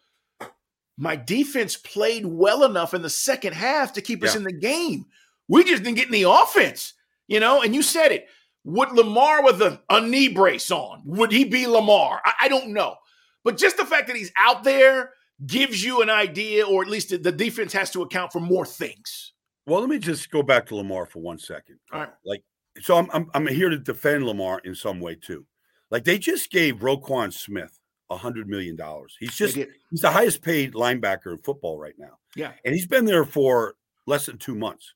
my 0.97 1.17
defense 1.17 1.77
played 1.77 2.25
well 2.25 2.63
enough 2.63 2.95
in 2.95 3.03
the 3.03 3.11
second 3.11 3.55
half 3.55 3.95
to 3.95 4.01
keep 4.01 4.23
yeah. 4.23 4.29
us 4.29 4.37
in 4.37 4.45
the 4.45 4.53
game. 4.53 5.07
We 5.49 5.65
just 5.65 5.83
didn't 5.83 5.97
get 5.97 6.07
in 6.07 6.13
the 6.13 6.31
offense, 6.31 6.95
you 7.27 7.41
know, 7.41 7.61
and 7.61 7.75
you 7.75 7.83
said 7.83 8.13
it. 8.13 8.29
Would 8.65 8.93
Lamar 8.93 9.43
with 9.43 9.61
a, 9.61 9.81
a 9.91 10.01
knee 10.01 10.29
brace 10.29 10.71
on, 10.71 11.03
would 11.05 11.33
he 11.33 11.45
be 11.45 11.67
Lamar? 11.67 12.23
I, 12.25 12.33
I 12.43 12.49
don't 12.49 12.69
know. 12.69 12.95
But 13.43 13.57
just 13.57 13.79
the 13.79 13.85
fact 13.85 14.07
that 14.07 14.17
he's 14.17 14.33
out 14.39 14.63
there– 14.63 15.11
gives 15.47 15.83
you 15.83 16.03
an 16.03 16.11
idea, 16.11 16.67
or 16.67 16.83
at 16.83 16.89
least 16.89 17.11
the 17.11 17.33
defense 17.33 17.73
has 17.73 17.91
to 17.93 18.03
account 18.03 18.33
for 18.33 18.41
more 18.41 18.67
things. 18.67 19.33
Well, 19.67 19.81
let 19.81 19.89
me 19.89 19.99
just 19.99 20.31
go 20.31 20.43
back 20.43 20.67
to 20.67 20.77
Lamar 20.77 21.07
for 21.07 21.21
one 21.21 21.39
second. 21.39 21.79
All 21.93 22.01
right. 22.01 22.11
Like, 22.25 22.43
so 22.81 22.97
I'm, 22.97 23.09
I'm, 23.13 23.31
I'm 23.35 23.47
here 23.47 23.69
to 23.69 23.79
defend 23.79 24.27
Lamar 24.27 24.61
in 24.65 24.75
some 24.75 25.01
way 25.01 25.15
too. 25.15 25.47
Like 25.91 26.05
they 26.05 26.19
just 26.19 26.51
gave 26.51 26.77
Roquan 26.77 27.33
Smith 27.33 27.79
a 28.11 28.17
hundred 28.17 28.49
million 28.49 28.77
dollars. 28.77 29.17
He's 29.21 29.37
just 29.37 29.57
he's 29.57 30.01
the 30.01 30.11
highest 30.11 30.43
paid 30.43 30.73
linebacker 30.73 31.33
in 31.33 31.39
football 31.39 31.79
right 31.79 31.95
now. 31.99 32.19
Yeah, 32.35 32.53
and 32.65 32.75
he's 32.75 32.87
been 32.87 33.05
there 33.05 33.27
for 33.27 33.75
less 34.07 34.27
than 34.27 34.39
two 34.39 34.55
months. 34.55 34.95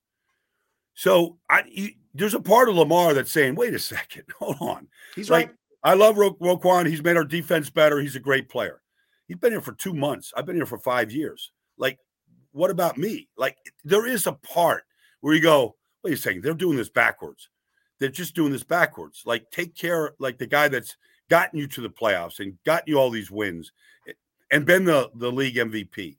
So 0.95 1.37
I 1.51 1.65
he, 1.67 1.99
there's 2.15 2.35
a 2.35 2.41
part 2.41 2.71
of 2.71 2.77
Lamar 2.77 3.13
that's 3.13 3.31
saying, 3.31 3.57
"Wait 3.57 3.75
a 3.75 3.79
second, 3.79 4.25
hold 4.39 4.57
on." 4.61 4.89
He's 5.15 5.31
like, 5.31 5.49
right. 5.49 5.57
I 5.85 5.95
love 5.95 6.17
Ro- 6.17 6.39
Roquan. 6.41 6.87
He's 6.87 7.03
made 7.03 7.19
our 7.19 7.25
defense 7.25 7.69
better. 7.69 8.01
He's 8.01 8.17
a 8.17 8.21
great 8.21 8.49
player. 8.49 8.81
He's 9.27 9.39
been 9.39 9.53
here 9.53 9.61
for 9.61 9.73
two 9.73 9.93
months. 9.93 10.33
I've 10.37 10.47
been 10.47 10.57
here 10.57 10.67
for 10.67 10.79
five 10.79 11.11
years. 11.11 11.51
Like, 11.77 11.99
what 12.53 12.71
about 12.71 12.97
me? 12.97 13.29
Like, 13.37 13.57
there 13.85 14.07
is 14.07 14.27
a 14.27 14.33
part 14.33 14.85
where 15.21 15.35
you 15.35 15.43
go, 15.43 15.77
wait 16.03 16.15
a 16.15 16.17
second, 16.17 16.43
they're 16.43 16.55
doing 16.55 16.77
this 16.77 16.89
backwards. 16.89 17.49
They're 17.99 18.09
just 18.09 18.35
doing 18.35 18.53
this 18.53 18.63
backwards. 18.63 19.23
Like, 19.27 19.51
take 19.51 19.75
care, 19.75 20.13
like 20.19 20.39
the 20.39 20.47
guy 20.47 20.69
that's 20.69 20.97
gotten 21.29 21.59
you 21.59 21.67
to 21.67 21.81
the 21.81 21.91
playoffs 21.91 22.41
and 22.41 22.59
gotten 22.65 22.89
you 22.89 22.99
all 22.99 23.11
these 23.11 23.31
wins 23.31 23.73
eh, 24.09 24.13
and 24.51 24.65
been 24.65 24.85
the, 24.85 25.11
the 25.17 25.33
league 25.33 25.57
MVP. 25.57 26.17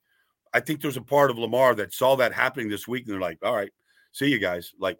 I 0.53 0.59
think 0.59 0.81
there's 0.81 0.97
a 0.97 1.01
part 1.01 1.31
of 1.31 1.37
Lamar 1.37 1.75
that 1.75 1.93
saw 1.93 2.15
that 2.15 2.33
happening 2.33 2.69
this 2.69 2.87
week 2.87 3.05
and 3.05 3.13
they're 3.13 3.21
like, 3.21 3.37
all 3.43 3.55
right, 3.55 3.71
see 4.11 4.27
you 4.27 4.39
guys. 4.39 4.73
Like, 4.79 4.97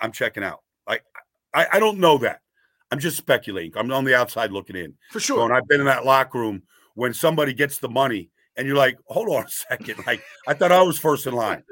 I'm 0.00 0.12
checking 0.12 0.42
out. 0.42 0.62
Like, 0.88 1.04
I, 1.52 1.66
I 1.72 1.78
don't 1.78 1.98
know 1.98 2.18
that. 2.18 2.40
I'm 2.90 2.98
just 2.98 3.16
speculating. 3.16 3.76
I'm 3.76 3.90
on 3.92 4.04
the 4.04 4.14
outside 4.14 4.52
looking 4.52 4.76
in. 4.76 4.94
For 5.10 5.20
sure. 5.20 5.44
And 5.44 5.52
I've 5.52 5.66
been 5.66 5.80
in 5.80 5.86
that 5.86 6.04
locker 6.04 6.38
room 6.38 6.62
when 6.94 7.14
somebody 7.14 7.52
gets 7.52 7.78
the 7.78 7.88
money 7.88 8.30
and 8.56 8.66
you're 8.66 8.76
like, 8.76 8.96
hold 9.06 9.28
on 9.28 9.44
a 9.44 9.48
second, 9.48 10.04
like 10.06 10.22
I 10.46 10.54
thought 10.54 10.72
I 10.72 10.82
was 10.82 10.98
first 10.98 11.26
in 11.26 11.34
line 11.34 11.62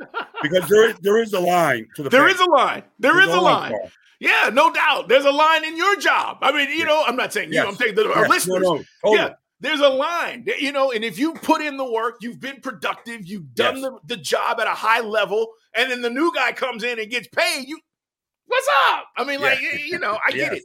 because 0.43 0.69
there 0.69 0.93
there 1.01 1.23
is 1.23 1.33
a 1.33 1.41
line 1.41 1.89
to 1.97 2.03
the. 2.03 2.11
There 2.11 2.29
is 2.29 2.41
a 2.41 2.51
line. 2.51 2.83
There 2.99 3.15
There's 3.15 3.29
is 3.29 3.35
a 3.35 3.41
line. 3.41 3.73
line. 3.73 3.91
Yeah, 4.21 4.51
no 4.53 4.73
doubt. 4.73 5.09
There's 5.09 5.25
a 5.25 5.33
line 5.33 5.65
in 5.65 5.77
your 5.77 5.97
job. 5.97 6.39
I 6.43 6.53
mean, 6.53 6.71
you 6.71 6.79
yes. 6.79 6.87
know, 6.87 7.05
I'm 7.05 7.17
not 7.17 7.33
saying 7.33 7.53
yes. 7.53 7.65
you. 7.65 7.69
I'm 7.69 7.77
saying 7.77 7.95
the, 7.97 8.13
our 8.13 8.23
yes. 8.23 8.31
listeners. 8.31 8.63
No, 8.63 8.75
no, 8.75 8.85
totally. 9.05 9.19
Yeah, 9.19 9.35
there's 9.63 9.81
a 9.81 9.89
line, 9.89 10.45
you 10.59 10.73
know, 10.73 10.91
and 10.91 11.05
if 11.05 11.19
you 11.19 11.35
put 11.35 11.63
in 11.63 11.77
the 11.77 11.85
work, 11.85 12.17
you've 12.21 12.41
been 12.41 12.61
productive, 12.61 13.25
you've 13.25 13.55
done 13.55 13.77
yes. 13.77 13.85
the, 13.85 14.17
the 14.17 14.17
job 14.17 14.59
at 14.59 14.67
a 14.67 14.71
high 14.71 15.01
level, 15.01 15.47
and 15.75 15.91
then 15.91 16.03
the 16.03 16.11
new 16.11 16.33
guy 16.35 16.51
comes 16.51 16.83
in 16.83 16.99
and 16.99 17.09
gets 17.09 17.29
paid, 17.29 17.69
you 17.69 17.79
what's 18.47 18.69
up? 18.91 19.05
I 19.17 19.25
mean, 19.25 19.41
yeah. 19.41 19.47
like, 19.47 19.61
you 19.87 19.99
know, 19.99 20.19
I 20.27 20.31
get 20.33 20.53
it. 20.53 20.65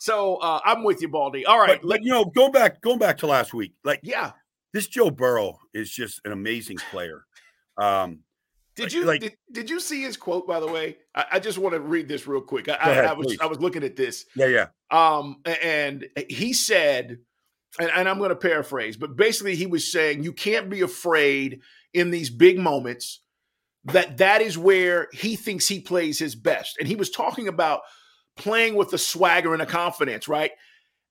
So 0.00 0.36
uh, 0.36 0.60
I'm 0.64 0.82
with 0.82 1.02
you, 1.02 1.08
Baldy. 1.08 1.44
All 1.44 1.58
right, 1.58 1.78
but, 1.78 1.86
let, 1.86 2.02
you 2.02 2.10
know, 2.10 2.24
go 2.24 2.48
back, 2.48 2.80
going 2.80 2.98
back 2.98 3.18
to 3.18 3.26
last 3.26 3.52
week. 3.52 3.74
Like, 3.84 4.00
yeah, 4.02 4.32
this 4.72 4.86
Joe 4.86 5.10
Burrow 5.10 5.58
is 5.74 5.90
just 5.90 6.22
an 6.24 6.32
amazing 6.32 6.78
player. 6.90 7.26
Um, 7.76 8.20
did 8.76 8.94
you 8.94 9.04
like, 9.04 9.20
did, 9.20 9.36
did 9.52 9.68
you 9.68 9.78
see 9.78 10.00
his 10.00 10.16
quote? 10.16 10.46
By 10.46 10.58
the 10.58 10.68
way, 10.68 10.96
I, 11.14 11.26
I 11.32 11.38
just 11.38 11.58
want 11.58 11.74
to 11.74 11.80
read 11.80 12.08
this 12.08 12.26
real 12.26 12.40
quick. 12.40 12.66
I, 12.70 12.76
ahead, 12.76 13.04
I, 13.04 13.10
I 13.10 13.12
was 13.12 13.26
please. 13.26 13.40
I 13.42 13.46
was 13.46 13.60
looking 13.60 13.84
at 13.84 13.94
this. 13.94 14.24
Yeah, 14.34 14.46
yeah. 14.46 14.66
Um, 14.90 15.42
and 15.44 16.06
he 16.30 16.54
said, 16.54 17.18
and, 17.78 17.90
and 17.94 18.08
I'm 18.08 18.16
going 18.16 18.30
to 18.30 18.36
paraphrase, 18.36 18.96
but 18.96 19.16
basically 19.16 19.54
he 19.54 19.66
was 19.66 19.92
saying 19.92 20.24
you 20.24 20.32
can't 20.32 20.70
be 20.70 20.80
afraid 20.80 21.60
in 21.92 22.10
these 22.10 22.30
big 22.30 22.58
moments. 22.58 23.20
That 23.84 24.16
that 24.16 24.40
is 24.40 24.56
where 24.56 25.08
he 25.12 25.36
thinks 25.36 25.68
he 25.68 25.80
plays 25.80 26.18
his 26.18 26.34
best, 26.34 26.78
and 26.78 26.88
he 26.88 26.96
was 26.96 27.10
talking 27.10 27.48
about 27.48 27.82
playing 28.36 28.74
with 28.74 28.90
the 28.90 28.98
swagger 28.98 29.52
and 29.52 29.60
the 29.60 29.66
confidence, 29.66 30.28
right? 30.28 30.52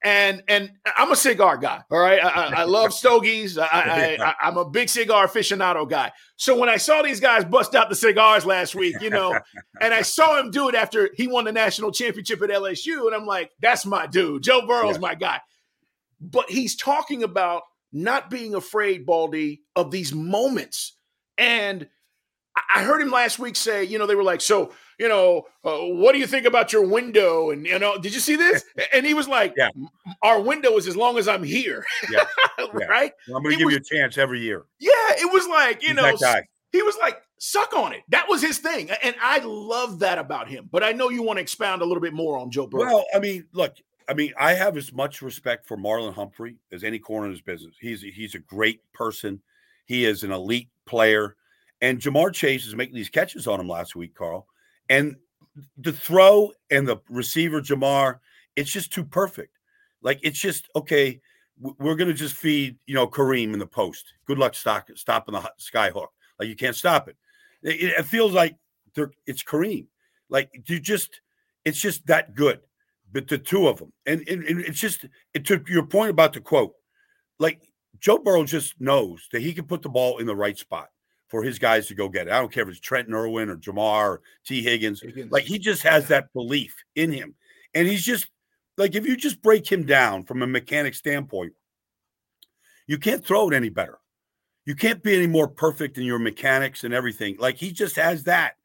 And 0.01 0.43
and 0.47 0.71
I'm 0.95 1.11
a 1.11 1.15
cigar 1.15 1.57
guy, 1.57 1.83
all 1.91 1.99
right. 1.99 2.23
I, 2.23 2.61
I 2.61 2.63
love 2.63 2.93
stogies. 2.93 3.57
I, 3.57 3.65
I, 3.65 4.35
I'm 4.41 4.55
a 4.55 4.69
big 4.69 4.87
cigar 4.87 5.27
aficionado 5.27 5.89
guy. 5.89 6.13
So 6.37 6.57
when 6.57 6.69
I 6.69 6.77
saw 6.77 7.01
these 7.01 7.19
guys 7.19 7.43
bust 7.43 7.75
out 7.75 7.89
the 7.89 7.95
cigars 7.95 8.45
last 8.45 8.75
week, 8.75 8.95
you 9.01 9.09
know, 9.09 9.37
and 9.81 9.93
I 9.93 10.03
saw 10.03 10.39
him 10.39 10.51
do 10.51 10.69
it 10.69 10.75
after 10.75 11.09
he 11.15 11.27
won 11.27 11.43
the 11.43 11.51
national 11.51 11.91
championship 11.91 12.41
at 12.41 12.49
LSU, 12.49 13.07
and 13.07 13.15
I'm 13.15 13.25
like, 13.25 13.51
that's 13.59 13.85
my 13.85 14.07
dude. 14.07 14.43
Joe 14.43 14.65
Burrow's 14.65 14.95
yeah. 14.95 15.01
my 15.01 15.15
guy. 15.15 15.41
But 16.21 16.49
he's 16.49 16.77
talking 16.77 17.23
about 17.23 17.63
not 17.91 18.29
being 18.29 18.55
afraid, 18.55 19.05
Baldy, 19.05 19.63
of 19.75 19.91
these 19.91 20.13
moments. 20.13 20.95
And 21.37 21.87
I 22.73 22.83
heard 22.83 23.01
him 23.01 23.11
last 23.11 23.39
week 23.39 23.55
say, 23.55 23.83
you 23.83 23.97
know, 23.97 24.05
they 24.05 24.15
were 24.15 24.23
like, 24.23 24.41
so 24.41 24.71
you 24.99 25.07
know, 25.07 25.47
uh, 25.63 25.77
what 25.77 26.11
do 26.11 26.19
you 26.19 26.27
think 26.27 26.45
about 26.45 26.73
your 26.73 26.85
window? 26.85 27.51
And 27.51 27.65
you 27.65 27.79
know, 27.79 27.97
did 27.97 28.13
you 28.13 28.19
see 28.19 28.35
this? 28.35 28.63
And 28.93 29.05
he 29.05 29.13
was 29.13 29.27
like, 29.27 29.53
yeah. 29.55 29.69
our 30.23 30.41
window 30.41 30.75
is 30.77 30.87
as 30.87 30.97
long 30.97 31.17
as 31.17 31.27
I'm 31.27 31.43
here. 31.43 31.85
Yeah. 32.09 32.25
yeah. 32.59 32.85
right. 32.85 33.11
Well, 33.27 33.37
I'm 33.37 33.43
going 33.43 33.53
to 33.53 33.57
give 33.57 33.65
was, 33.65 33.73
you 33.75 33.79
a 33.79 34.01
chance 34.01 34.17
every 34.17 34.41
year. 34.41 34.65
Yeah. 34.79 34.89
It 35.11 35.31
was 35.31 35.47
like, 35.47 35.81
you 35.81 35.89
He's 35.89 35.97
know, 35.97 36.41
he 36.71 36.81
was 36.81 36.97
like, 36.99 37.21
suck 37.37 37.73
on 37.73 37.93
it. 37.93 38.01
That 38.09 38.27
was 38.27 38.41
his 38.41 38.57
thing. 38.57 38.89
And 39.03 39.15
I 39.21 39.39
love 39.39 39.99
that 39.99 40.17
about 40.17 40.49
him. 40.49 40.69
But 40.71 40.83
I 40.83 40.91
know 40.91 41.09
you 41.09 41.23
want 41.23 41.37
to 41.37 41.41
expound 41.41 41.81
a 41.81 41.85
little 41.85 42.01
bit 42.01 42.13
more 42.13 42.37
on 42.37 42.51
Joe 42.51 42.67
Burrow. 42.67 42.85
Well, 42.85 43.05
I 43.13 43.19
mean, 43.19 43.45
look, 43.53 43.75
I 44.07 44.13
mean, 44.13 44.33
I 44.39 44.53
have 44.53 44.75
as 44.75 44.91
much 44.91 45.21
respect 45.21 45.67
for 45.67 45.77
Marlon 45.77 46.13
Humphrey 46.13 46.57
as 46.71 46.83
any 46.83 46.99
corner 46.99 47.27
in 47.27 47.31
his 47.31 47.41
business. 47.41 47.75
He's 47.79 48.01
he's 48.01 48.33
a 48.33 48.39
great 48.39 48.81
person. 48.91 49.41
He 49.85 50.05
is 50.05 50.23
an 50.23 50.31
elite 50.31 50.69
player. 50.85 51.35
And 51.81 51.99
Ja'Marr 51.99 52.33
Chase 52.33 52.65
is 52.65 52.75
making 52.75 52.95
these 52.95 53.09
catches 53.09 53.47
on 53.47 53.59
him 53.59 53.67
last 53.67 53.95
week, 53.95 54.13
Carl. 54.15 54.47
And 54.89 55.15
the 55.77 55.93
throw 55.93 56.51
and 56.69 56.87
the 56.87 56.97
receiver, 57.09 57.61
Jamar, 57.61 58.19
it's 58.55 58.71
just 58.71 58.91
too 58.91 59.05
perfect. 59.05 59.57
Like 60.01 60.19
it's 60.23 60.39
just 60.39 60.69
okay. 60.75 61.21
We're 61.59 61.95
gonna 61.95 62.13
just 62.13 62.35
feed 62.35 62.77
you 62.85 62.95
know 62.95 63.07
Kareem 63.07 63.53
in 63.53 63.59
the 63.59 63.67
post. 63.67 64.13
Good 64.25 64.37
luck 64.37 64.55
stock, 64.55 64.89
stopping 64.95 65.33
the 65.33 65.51
sky 65.57 65.89
hook. 65.89 66.11
Like 66.39 66.47
you 66.47 66.55
can't 66.55 66.75
stop 66.75 67.09
it. 67.09 67.17
It, 67.61 67.93
it 67.97 68.05
feels 68.05 68.33
like 68.33 68.55
it's 69.25 69.43
Kareem. 69.43 69.87
Like 70.29 70.49
you 70.67 70.79
just, 70.79 71.21
it's 71.65 71.79
just 71.79 72.05
that 72.07 72.35
good. 72.35 72.61
But 73.11 73.27
the 73.27 73.39
two 73.39 73.67
of 73.67 73.79
them, 73.79 73.91
and, 74.05 74.23
and, 74.29 74.43
and 74.43 74.61
it's 74.61 74.79
just 74.79 75.05
it 75.33 75.43
took 75.43 75.67
your 75.67 75.85
point 75.85 76.11
about 76.11 76.33
the 76.33 76.41
quote. 76.41 76.73
Like 77.39 77.61
Joe 77.99 78.19
Burrow 78.19 78.43
just 78.43 78.79
knows 78.79 79.27
that 79.31 79.41
he 79.41 79.51
can 79.51 79.65
put 79.65 79.81
the 79.81 79.89
ball 79.89 80.19
in 80.19 80.27
the 80.27 80.35
right 80.35 80.57
spot 80.57 80.89
for 81.29 81.43
his 81.43 81.59
guys 81.59 81.87
to 81.87 81.95
go 81.95 82.09
get 82.09 82.27
it. 82.27 82.33
I 82.33 82.39
don't 82.39 82.51
care 82.51 82.63
if 82.63 82.69
it's 82.69 82.79
Trenton 82.79 83.13
Irwin 83.13 83.49
or 83.49 83.55
Ja'Marr 83.55 84.09
or 84.09 84.21
Tee 84.45 84.63
Higgins. 84.63 85.01
Higgins. 85.01 85.31
Like 85.31 85.45
he 85.45 85.59
just 85.59 85.83
has 85.83 86.07
that 86.07 86.33
belief 86.33 86.75
in 86.95 87.11
him. 87.11 87.35
And 87.73 87.87
he's 87.87 88.03
just 88.03 88.27
like 88.77 88.95
if 88.95 89.05
you 89.05 89.15
just 89.15 89.41
break 89.41 89.71
him 89.71 89.85
down 89.85 90.23
from 90.23 90.41
a 90.41 90.47
mechanic 90.47 90.95
standpoint, 90.95 91.53
you 92.87 92.97
can't 92.97 93.23
throw 93.23 93.49
it 93.49 93.53
any 93.53 93.69
better. 93.69 93.99
You 94.65 94.75
can't 94.75 95.03
be 95.03 95.15
any 95.15 95.27
more 95.27 95.47
perfect 95.47 95.97
in 95.97 96.03
your 96.03 96.19
mechanics 96.19 96.83
and 96.83 96.93
everything. 96.93 97.37
Like 97.39 97.55
he 97.55 97.71
just 97.71 97.95
has 97.95 98.23
that. 98.25 98.55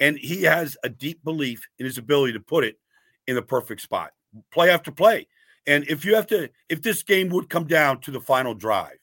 And 0.00 0.16
he 0.16 0.42
has 0.44 0.76
a 0.84 0.88
deep 0.88 1.24
belief 1.24 1.66
in 1.78 1.86
his 1.86 1.98
ability 1.98 2.32
to 2.34 2.40
put 2.40 2.64
it 2.64 2.78
in 3.26 3.34
the 3.34 3.42
perfect 3.42 3.80
spot, 3.80 4.12
play 4.52 4.70
after 4.70 4.92
play. 4.92 5.26
And 5.66 5.84
if 5.88 6.04
you 6.04 6.14
have 6.14 6.28
to, 6.28 6.48
if 6.68 6.82
this 6.82 7.02
game 7.02 7.28
would 7.30 7.50
come 7.50 7.66
down 7.66 8.00
to 8.02 8.10
the 8.10 8.20
final 8.20 8.54
drive, 8.54 8.98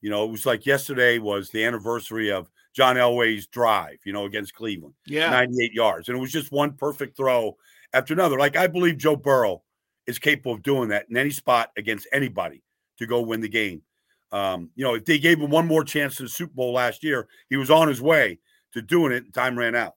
you 0.00 0.10
know, 0.10 0.24
it 0.24 0.30
was 0.30 0.46
like 0.46 0.64
yesterday 0.64 1.18
was 1.18 1.50
the 1.50 1.64
anniversary 1.64 2.30
of 2.30 2.50
John 2.78 2.94
Elway's 2.94 3.48
drive, 3.48 3.98
you 4.04 4.12
know, 4.12 4.24
against 4.24 4.54
Cleveland. 4.54 4.94
Yeah. 5.04 5.30
98 5.30 5.72
yards. 5.72 6.08
And 6.08 6.16
it 6.16 6.20
was 6.20 6.30
just 6.30 6.52
one 6.52 6.74
perfect 6.74 7.16
throw 7.16 7.56
after 7.92 8.14
another. 8.14 8.38
Like 8.38 8.54
I 8.54 8.68
believe 8.68 8.98
Joe 8.98 9.16
Burrow 9.16 9.64
is 10.06 10.20
capable 10.20 10.52
of 10.52 10.62
doing 10.62 10.90
that 10.90 11.06
in 11.10 11.16
any 11.16 11.30
spot 11.30 11.72
against 11.76 12.06
anybody 12.12 12.62
to 12.98 13.06
go 13.06 13.20
win 13.20 13.40
the 13.40 13.48
game. 13.48 13.82
Um, 14.30 14.70
you 14.76 14.84
know, 14.84 14.94
if 14.94 15.04
they 15.04 15.18
gave 15.18 15.40
him 15.40 15.50
one 15.50 15.66
more 15.66 15.82
chance 15.82 16.20
in 16.20 16.26
the 16.26 16.30
Super 16.30 16.54
Bowl 16.54 16.72
last 16.72 17.02
year, 17.02 17.26
he 17.50 17.56
was 17.56 17.68
on 17.68 17.88
his 17.88 18.00
way 18.00 18.38
to 18.74 18.80
doing 18.80 19.10
it 19.10 19.24
and 19.24 19.34
time 19.34 19.58
ran 19.58 19.74
out. 19.74 19.96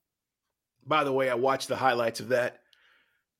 By 0.83 1.03
the 1.03 1.13
way, 1.13 1.29
I 1.29 1.35
watched 1.35 1.67
the 1.67 1.75
highlights 1.75 2.19
of 2.19 2.29
that. 2.29 2.61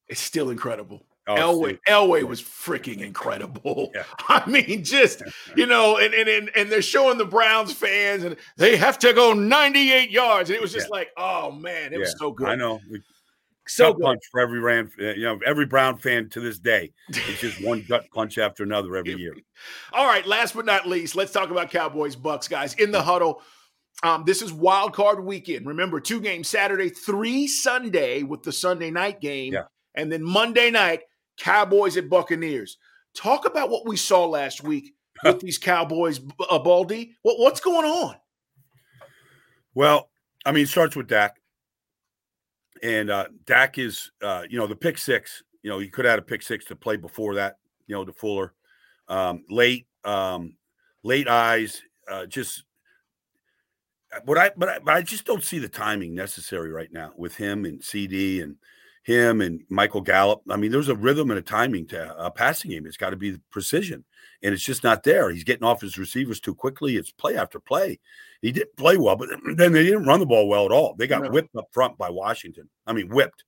It's 0.08 0.22
still 0.22 0.52
incredible. 0.52 1.04
Oh, 1.28 1.36
Elway, 1.36 1.78
Elway 1.88 2.24
was 2.24 2.42
freaking 2.42 3.02
incredible. 3.02 3.92
Yeah. 3.94 4.04
I 4.28 4.50
mean, 4.50 4.84
just 4.84 5.22
you 5.56 5.68
know, 5.68 5.98
and, 5.98 6.14
and 6.14 6.50
and 6.56 6.72
they're 6.72 6.82
showing 6.82 7.18
the 7.18 7.26
Browns 7.26 7.72
fans, 7.74 8.24
and 8.24 8.36
they 8.58 8.76
have 8.76 8.98
to 9.00 9.14
go 9.14 9.34
98 9.34 10.10
yards, 10.10 10.50
and 10.50 10.58
it 10.58 10.62
was 10.62 10.74
just 10.74 10.88
yeah. 10.88 10.98
like, 10.98 11.10
oh 11.18 11.52
man, 11.52 11.88
it 11.88 11.94
yeah. 11.94 12.00
was 12.00 12.16
so 12.18 12.32
good. 12.32 12.48
I 12.48 12.56
know, 12.56 12.80
so 13.68 13.94
gut 13.94 14.02
punch 14.02 14.22
for 14.32 14.42
every 14.42 14.60
Ram, 14.60 14.90
uh, 15.00 15.14
you 15.14 15.24
know, 15.24 15.40
every 15.46 15.66
Brown 15.66 15.98
fan 15.98 16.30
to 16.30 16.40
this 16.40 16.60
day. 16.60 16.92
It's 17.10 17.40
just 17.40 17.64
one 17.64 17.86
gut 17.90 18.06
punch 18.14 18.38
after 18.38 18.64
another 18.64 18.96
every 18.96 19.16
year. 19.16 19.36
All 19.94 20.08
right, 20.08 20.26
last 20.26 20.56
but 20.56 20.66
not 20.66 20.88
least, 20.88 21.16
let's 21.16 21.32
talk 21.32 21.52
about 21.52 21.70
Cowboys 21.70 22.16
Bucs, 22.16 22.50
guys. 22.50 22.74
In 22.76 22.92
the 22.92 23.02
huddle, 23.02 23.42
um, 24.04 24.24
this 24.26 24.42
is 24.42 24.52
wild 24.52 24.94
card 24.94 25.24
weekend. 25.24 25.68
Remember, 25.68 26.00
two 26.00 26.20
games 26.20 26.48
Saturday, 26.48 26.90
three 26.90 27.48
Sunday 27.48 28.24
with 28.24 28.44
the 28.44 28.52
Sunday 28.52 28.90
night 28.90 29.22
game, 29.22 29.56
and 29.96 30.12
then 30.12 30.24
Monday 30.24 30.72
night 30.72 31.02
Cowboys 31.42 31.98
at 31.98 32.08
Buccaneers. 32.08 32.78
Talk 33.16 33.48
about 33.48 33.72
what 33.72 33.88
we 33.88 33.98
saw 33.98 34.26
last 34.26 34.64
week 34.64 34.94
with 35.24 35.40
these 35.42 35.58
Cowboys, 35.58 36.22
uh, 36.50 36.60
Baldy. 36.60 37.16
What, 37.24 37.40
what's 37.40 37.60
going 37.60 37.86
on? 37.86 38.16
Well, 39.74 40.10
I 40.46 40.52
mean, 40.52 40.64
it 40.64 40.70
starts 40.70 40.96
with 40.96 41.08
Dak. 41.08 41.42
And 42.84 43.10
uh, 43.10 43.28
Dak 43.46 43.80
is, 43.80 44.12
uh, 44.22 44.44
you 44.50 44.60
know, 44.60 44.68
the 44.68 44.76
pick 44.76 45.00
six, 45.00 45.44
you 45.64 45.70
know, 45.70 45.80
he 45.80 45.88
could 45.88 46.06
have 46.06 46.14
had 46.14 46.20
a 46.20 46.24
pick 46.24 46.44
six 46.44 46.66
to 46.66 46.76
play 46.76 46.96
before 46.96 47.36
that, 47.36 47.58
you 47.88 47.96
know, 47.96 48.06
to 48.06 48.14
Fuller. 48.14 48.54
Um, 49.08 49.44
late, 49.50 49.88
um, 50.06 50.56
late 51.04 51.28
eyes, 51.28 51.82
uh, 52.10 52.28
just 52.28 52.64
but 54.26 54.38
I, 54.38 54.52
but 54.56 54.70
I, 54.70 54.80
but 54.80 54.94
I 54.94 55.02
just 55.02 55.26
don't 55.26 55.44
see 55.44 55.60
the 55.60 55.70
timing 55.70 56.14
necessary 56.14 56.72
right 56.72 56.92
now 56.92 57.14
with 57.16 57.36
him 57.36 57.66
and 57.66 57.82
CeeDee 57.82 58.44
and 58.44 58.58
him 59.04 59.42
and 59.42 59.62
Michael 59.70 60.02
Gallup. 60.02 60.42
I 60.50 60.58
mean, 60.58 60.72
there's 60.72 60.90
a 60.90 60.96
rhythm 60.96 61.32
and 61.32 61.40
a 61.40 61.44
timing 61.44 61.88
to 61.88 62.18
a 62.24 62.30
passing 62.30 62.72
game. 62.72 62.86
It's 62.86 62.98
got 62.98 63.10
to 63.12 63.16
be 63.16 63.38
precision, 63.50 64.04
and 64.44 64.54
it's 64.54 64.64
just 64.64 64.84
not 64.84 65.04
there. 65.04 65.30
He's 65.30 65.44
getting 65.44 65.64
off 65.64 65.82
his 65.82 65.98
receivers 65.98 66.40
too 66.40 66.54
quickly. 66.54 66.98
It's 66.98 67.12
play 67.12 67.36
after 67.36 67.60
play. 67.60 68.00
He 68.42 68.52
didn't 68.52 68.76
play 68.78 68.98
well, 68.98 69.16
but 69.16 69.30
then 69.56 69.72
they 69.72 69.84
didn't 69.84 70.06
run 70.06 70.20
the 70.20 70.26
ball 70.26 70.48
well 70.48 70.66
at 70.66 70.72
all. 70.72 70.96
They 70.96 71.08
got 71.08 71.24
no. 71.24 71.32
whipped 71.32 71.56
up 71.56 71.70
front 71.72 71.98
by 71.98 72.10
Washington. 72.10 72.70
I 72.86 72.94
mean, 72.94 73.10
whipped. 73.10 73.44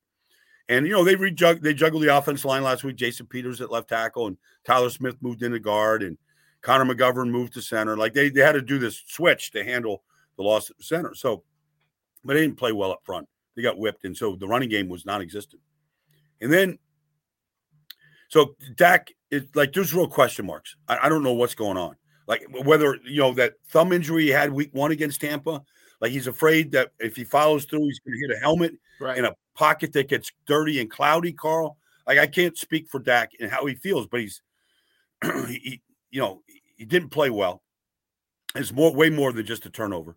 And 0.69 0.87
you 0.87 0.93
know 0.93 1.03
they 1.03 1.15
rejug 1.15 1.61
they 1.61 1.73
juggled 1.73 2.03
the 2.03 2.15
offensive 2.15 2.45
line 2.45 2.63
last 2.63 2.83
week. 2.83 2.95
Jason 2.95 3.25
Peters 3.25 3.61
at 3.61 3.71
left 3.71 3.89
tackle, 3.89 4.27
and 4.27 4.37
Tyler 4.65 4.89
Smith 4.89 5.17
moved 5.21 5.43
into 5.43 5.59
guard, 5.59 6.03
and 6.03 6.17
Connor 6.61 6.85
McGovern 6.85 7.29
moved 7.29 7.53
to 7.53 7.61
center. 7.61 7.97
Like 7.97 8.13
they, 8.13 8.29
they 8.29 8.41
had 8.41 8.53
to 8.53 8.61
do 8.61 8.79
this 8.79 9.03
switch 9.05 9.51
to 9.51 9.63
handle 9.63 10.03
the 10.37 10.43
loss 10.43 10.69
at 10.71 10.77
the 10.77 10.83
center. 10.83 11.13
So, 11.13 11.43
but 12.23 12.33
they 12.33 12.41
didn't 12.41 12.57
play 12.57 12.71
well 12.71 12.91
up 12.91 13.01
front. 13.03 13.27
They 13.55 13.61
got 13.61 13.77
whipped, 13.77 14.05
and 14.05 14.15
so 14.15 14.35
the 14.35 14.47
running 14.47 14.69
game 14.69 14.89
was 14.89 15.05
non-existent. 15.05 15.61
And 16.41 16.51
then, 16.51 16.79
so 18.29 18.55
Dak 18.75 19.11
is 19.31 19.43
like 19.53 19.73
there's 19.73 19.93
real 19.93 20.07
question 20.07 20.45
marks. 20.45 20.75
I, 20.87 20.99
I 21.03 21.09
don't 21.09 21.23
know 21.23 21.33
what's 21.33 21.55
going 21.55 21.77
on. 21.77 21.95
Like 22.27 22.45
whether 22.63 22.97
you 23.03 23.19
know 23.19 23.33
that 23.33 23.53
thumb 23.69 23.91
injury 23.91 24.23
he 24.23 24.29
had 24.29 24.51
week 24.51 24.69
one 24.73 24.91
against 24.91 25.21
Tampa. 25.21 25.61
Like 26.01 26.11
he's 26.11 26.27
afraid 26.27 26.71
that 26.71 26.91
if 26.99 27.15
he 27.15 27.23
follows 27.23 27.65
through, 27.65 27.85
he's 27.85 27.99
going 27.99 28.13
to 28.13 28.27
hit 28.27 28.37
a 28.37 28.39
helmet 28.39 28.73
right. 28.99 29.17
in 29.17 29.25
a 29.25 29.35
pocket 29.55 29.93
that 29.93 30.09
gets 30.09 30.31
dirty 30.45 30.81
and 30.81 30.89
cloudy. 30.89 31.31
Carl, 31.31 31.77
like 32.07 32.17
I 32.17 32.27
can't 32.27 32.57
speak 32.57 32.89
for 32.89 32.99
Dak 32.99 33.31
and 33.39 33.49
how 33.49 33.65
he 33.65 33.75
feels, 33.75 34.07
but 34.07 34.19
he's 34.19 34.41
he, 35.47 35.81
you 36.11 36.19
know 36.19 36.41
he 36.75 36.85
didn't 36.85 37.09
play 37.09 37.29
well. 37.29 37.61
It's 38.55 38.71
more 38.71 38.93
way 38.93 39.09
more 39.09 39.31
than 39.31 39.45
just 39.45 39.65
a 39.65 39.69
turnover. 39.69 40.15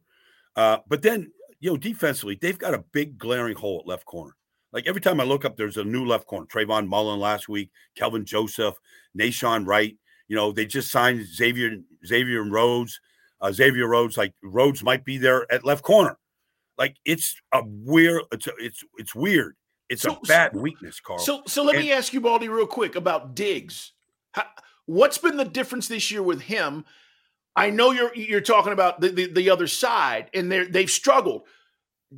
Uh, 0.55 0.78
but 0.88 1.02
then 1.02 1.31
you 1.60 1.70
know 1.70 1.76
defensively, 1.76 2.38
they've 2.40 2.58
got 2.58 2.75
a 2.75 2.84
big 2.92 3.18
glaring 3.18 3.56
hole 3.56 3.80
at 3.80 3.88
left 3.88 4.04
corner. 4.04 4.34
Like 4.72 4.86
every 4.86 5.00
time 5.00 5.20
I 5.20 5.25
look 5.25 5.44
up, 5.44 5.56
there's 5.56 5.76
a 5.76 5.84
new 5.84 6.04
left 6.04 6.26
corner. 6.26 6.46
Trayvon 6.46 6.86
Mullen 6.86 7.18
last 7.18 7.48
week, 7.48 7.70
Kelvin 7.96 8.25
Joseph, 8.25 8.75
Nahshon 9.18 9.66
Wright. 9.66 9.96
You 10.28 10.36
know, 10.36 10.52
they 10.52 10.66
just 10.66 10.90
signed 10.90 11.26
Xavier 11.26 11.78
Xavier 12.04 12.42
Rhodes. 12.42 13.00
Uh, 13.40 13.52
Xavier 13.52 13.86
Rhodes, 13.86 14.16
like 14.16 14.34
Rhodes 14.42 14.82
might 14.82 15.04
be 15.04 15.18
there 15.18 15.50
at 15.52 15.64
left 15.64 15.82
corner. 15.82 16.18
Like 16.78 16.96
it's 17.04 17.36
a 17.52 17.62
weird, 17.64 18.22
it's 18.32 18.46
a, 18.46 18.52
it's 18.58 18.84
it's 18.98 19.14
weird. 19.14 19.56
It's 19.88 20.02
so, 20.02 20.14
a 20.14 20.20
bad 20.26 20.54
weakness, 20.54 21.00
Carl. 21.00 21.18
So 21.18 21.42
so 21.46 21.62
let 21.62 21.76
and, 21.76 21.84
me 21.84 21.92
ask 21.92 22.12
you, 22.12 22.20
Baldy, 22.20 22.48
real 22.48 22.66
quick 22.66 22.96
about 22.96 23.34
Diggs. 23.34 23.92
How, 24.32 24.44
what's 24.86 25.18
been 25.18 25.36
the 25.36 25.44
difference 25.44 25.88
this 25.88 26.10
year 26.10 26.22
with 26.22 26.42
him? 26.42 26.84
I 27.56 27.70
know 27.70 27.90
you're 27.90 28.14
you're 28.14 28.40
talking 28.42 28.72
about 28.72 29.00
the, 29.00 29.08
the, 29.08 29.32
the 29.32 29.50
other 29.50 29.66
side, 29.66 30.30
and 30.34 30.52
they 30.52 30.64
they've 30.64 30.90
struggled. 30.90 31.42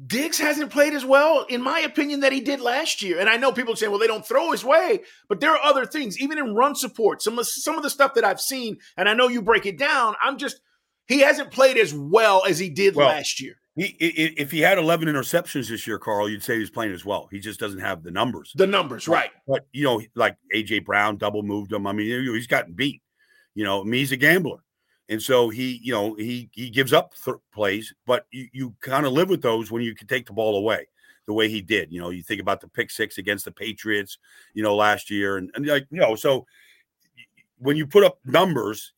Diggs 0.07 0.38
hasn't 0.38 0.71
played 0.71 0.92
as 0.92 1.04
well, 1.04 1.47
in 1.49 1.62
my 1.62 1.80
opinion, 1.80 2.21
that 2.21 2.33
he 2.33 2.40
did 2.40 2.61
last 2.61 3.00
year. 3.00 3.18
And 3.18 3.28
I 3.28 3.38
know 3.38 3.52
people 3.52 3.75
say, 3.75 3.88
well, 3.88 3.99
they 3.99 4.07
don't 4.07 4.26
throw 4.26 4.52
his 4.52 4.62
way, 4.62 5.00
but 5.30 5.40
there 5.40 5.50
are 5.50 5.64
other 5.64 5.87
things, 5.87 6.21
even 6.21 6.37
in 6.37 6.54
run 6.54 6.75
support. 6.75 7.23
Some 7.23 7.38
of 7.38 7.47
some 7.47 7.76
of 7.76 7.83
the 7.83 7.90
stuff 7.90 8.14
that 8.14 8.25
I've 8.25 8.40
seen, 8.40 8.78
and 8.97 9.09
I 9.09 9.14
know 9.14 9.28
you 9.28 9.40
break 9.40 9.64
it 9.64 9.78
down. 9.78 10.14
I'm 10.23 10.37
just 10.37 10.61
he 11.07 11.21
hasn't 11.21 11.52
played 11.52 11.78
as 11.78 11.95
well 11.95 12.42
as 12.47 12.59
he 12.59 12.68
did 12.68 12.97
well, 12.97 13.09
last 13.09 13.40
year. 13.40 13.54
He, 13.76 13.87
if 13.87 14.50
he 14.50 14.59
had 14.59 14.76
11 14.76 15.07
interceptions 15.07 15.68
this 15.68 15.87
year, 15.87 16.00
Carl, 16.00 16.28
you'd 16.28 16.42
say 16.42 16.59
he's 16.59 16.68
playing 16.68 16.92
as 16.92 17.04
well. 17.04 17.28
He 17.30 17.38
just 17.38 17.61
doesn't 17.61 17.78
have 17.78 18.02
the 18.02 18.11
numbers. 18.11 18.52
The 18.57 18.66
numbers, 18.66 19.07
right? 19.07 19.30
But 19.47 19.66
you 19.73 19.85
know, 19.85 20.02
like 20.16 20.37
AJ 20.54 20.85
Brown 20.85 21.16
double 21.16 21.45
moved 21.45 21.73
him. 21.73 21.87
I 21.87 21.92
mean, 21.92 22.35
he's 22.35 22.49
gotten 22.49 22.75
beat. 22.75 23.02
You 23.54 23.64
know, 23.64 23.85
me, 23.85 23.99
he's 23.99 24.12
a 24.12 24.16
gambler. 24.16 24.59
And 25.09 25.23
so 25.23 25.49
he, 25.49 25.81
you 25.83 25.93
know, 25.93 26.15
he 26.15 26.50
he 26.53 26.69
gives 26.69 26.93
up 26.93 27.15
th- 27.25 27.38
plays, 27.53 27.95
but 28.07 28.27
you, 28.31 28.49
you 28.53 28.75
kind 28.81 29.07
of 29.07 29.12
live 29.12 29.31
with 29.31 29.43
those 29.43 29.71
when 29.71 29.83
you 29.83 29.95
can 29.95 30.07
take 30.07 30.27
the 30.27 30.33
ball 30.33 30.57
away 30.57 30.87
the 31.27 31.33
way 31.35 31.49
he 31.49 31.61
did. 31.61 31.93
You 31.93 32.00
know, 32.00 32.11
you 32.11 32.23
think 32.23 32.41
about 32.41 32.61
the 32.61 32.69
pick 32.69 32.91
six 32.91 33.19
against 33.19 33.45
the 33.45 33.53
Patriots, 33.53 34.19
you 34.55 34.62
know, 34.62 34.75
last 34.75 35.11
year, 35.11 35.37
and, 35.37 35.50
and 35.55 35.67
like 35.67 35.87
you 35.91 36.00
know, 36.00 36.15
so 36.15 36.47
when 37.59 37.77
you 37.77 37.87
put 37.87 38.05
up 38.05 38.19
numbers, 38.25 38.93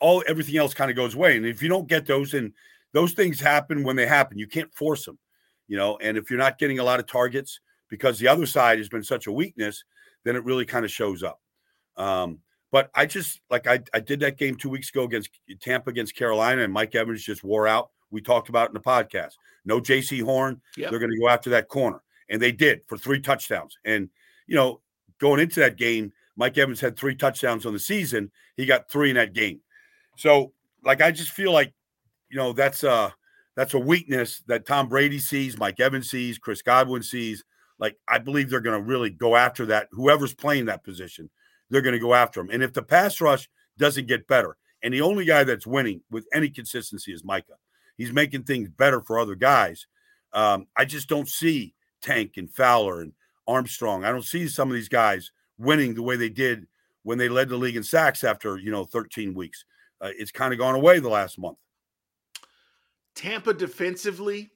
all 0.00 0.22
everything 0.26 0.56
else 0.56 0.74
kind 0.74 0.90
of 0.90 0.96
goes 0.96 1.14
away. 1.14 1.36
And 1.36 1.46
if 1.46 1.62
you 1.62 1.68
don't 1.68 1.88
get 1.88 2.06
those, 2.06 2.34
and 2.34 2.52
those 2.92 3.12
things 3.12 3.40
happen 3.40 3.82
when 3.84 3.96
they 3.96 4.06
happen, 4.06 4.38
you 4.38 4.46
can't 4.46 4.72
force 4.74 5.04
them, 5.04 5.18
you 5.68 5.76
know. 5.76 5.98
And 6.00 6.16
if 6.16 6.30
you're 6.30 6.38
not 6.38 6.58
getting 6.58 6.78
a 6.78 6.84
lot 6.84 7.00
of 7.00 7.06
targets 7.06 7.60
because 7.88 8.18
the 8.18 8.28
other 8.28 8.46
side 8.46 8.78
has 8.78 8.88
been 8.88 9.04
such 9.04 9.26
a 9.26 9.32
weakness, 9.32 9.84
then 10.24 10.36
it 10.36 10.44
really 10.44 10.64
kind 10.64 10.84
of 10.84 10.90
shows 10.90 11.22
up. 11.22 11.40
Um, 11.96 12.38
but 12.72 12.90
I 12.94 13.06
just 13.06 13.40
like 13.50 13.68
I, 13.68 13.80
I 13.94 14.00
did 14.00 14.18
that 14.20 14.38
game 14.38 14.56
two 14.56 14.70
weeks 14.70 14.90
ago 14.90 15.04
against 15.04 15.30
Tampa 15.60 15.90
against 15.90 16.16
Carolina, 16.16 16.62
and 16.62 16.72
Mike 16.72 16.96
Evans 16.96 17.22
just 17.22 17.44
wore 17.44 17.68
out. 17.68 17.90
We 18.10 18.20
talked 18.20 18.48
about 18.48 18.68
in 18.68 18.74
the 18.74 18.80
podcast. 18.80 19.34
No 19.64 19.80
Jaycee 19.80 20.22
Horn. 20.22 20.60
Yep. 20.76 20.90
They're 20.90 20.98
going 20.98 21.12
to 21.12 21.18
go 21.18 21.28
after 21.28 21.50
that 21.50 21.68
corner. 21.68 22.02
And 22.28 22.40
they 22.40 22.52
did 22.52 22.82
for 22.86 22.96
three 22.96 23.20
touchdowns. 23.20 23.76
And, 23.84 24.08
you 24.46 24.56
know, 24.56 24.80
going 25.18 25.40
into 25.40 25.60
that 25.60 25.76
game, 25.76 26.12
Mike 26.36 26.58
Evans 26.58 26.80
had 26.80 26.96
three 26.96 27.14
touchdowns 27.14 27.66
on 27.66 27.72
the 27.72 27.78
season. 27.78 28.30
He 28.56 28.66
got 28.66 28.90
three 28.90 29.10
in 29.10 29.16
that 29.16 29.32
game. 29.32 29.60
So, 30.16 30.52
like, 30.84 31.00
I 31.00 31.10
just 31.10 31.30
feel 31.30 31.52
like, 31.52 31.72
you 32.30 32.36
know, 32.36 32.52
that's 32.52 32.82
a 32.84 33.14
that's 33.54 33.74
a 33.74 33.78
weakness 33.78 34.42
that 34.46 34.66
Tom 34.66 34.88
Brady 34.88 35.18
sees, 35.18 35.58
Mike 35.58 35.78
Evans 35.78 36.10
sees, 36.10 36.38
Chris 36.38 36.62
Godwin 36.62 37.02
sees. 37.02 37.44
Like, 37.78 37.96
I 38.08 38.18
believe 38.18 38.48
they're 38.48 38.60
going 38.60 38.80
to 38.80 38.86
really 38.86 39.10
go 39.10 39.36
after 39.36 39.66
that. 39.66 39.88
Whoever's 39.92 40.34
playing 40.34 40.66
that 40.66 40.84
position, 40.84 41.28
they're 41.72 41.82
going 41.82 41.94
to 41.94 41.98
go 41.98 42.14
after 42.14 42.38
him. 42.40 42.50
And 42.52 42.62
if 42.62 42.74
the 42.74 42.82
pass 42.82 43.20
rush 43.20 43.48
doesn't 43.78 44.06
get 44.06 44.28
better, 44.28 44.56
and 44.82 44.92
the 44.92 45.00
only 45.00 45.24
guy 45.24 45.42
that's 45.42 45.66
winning 45.66 46.02
with 46.10 46.26
any 46.34 46.50
consistency 46.50 47.12
is 47.12 47.24
Micah, 47.24 47.56
he's 47.96 48.12
making 48.12 48.44
things 48.44 48.68
better 48.68 49.00
for 49.00 49.18
other 49.18 49.34
guys. 49.34 49.86
Um, 50.34 50.66
I 50.76 50.84
just 50.84 51.08
don't 51.08 51.28
see 51.28 51.74
Tank 52.02 52.32
and 52.36 52.52
Fowler 52.52 53.00
and 53.00 53.12
Armstrong. 53.48 54.04
I 54.04 54.12
don't 54.12 54.24
see 54.24 54.48
some 54.48 54.68
of 54.68 54.74
these 54.74 54.90
guys 54.90 55.32
winning 55.58 55.94
the 55.94 56.02
way 56.02 56.16
they 56.16 56.28
did 56.28 56.66
when 57.04 57.16
they 57.16 57.30
led 57.30 57.48
the 57.48 57.56
league 57.56 57.76
in 57.76 57.82
sacks 57.82 58.22
after 58.22 58.58
you 58.58 58.70
know 58.70 58.84
13 58.84 59.34
weeks. 59.34 59.64
Uh, 60.00 60.10
it's 60.18 60.30
kind 60.30 60.52
of 60.52 60.58
gone 60.58 60.74
away 60.74 60.98
the 60.98 61.08
last 61.08 61.38
month. 61.38 61.58
Tampa 63.14 63.54
defensively. 63.54 64.50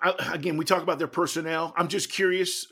I, 0.00 0.32
again, 0.32 0.56
we 0.56 0.64
talk 0.64 0.82
about 0.82 0.98
their 0.98 1.08
personnel. 1.08 1.74
I'm 1.76 1.88
just 1.88 2.10
curious 2.10 2.66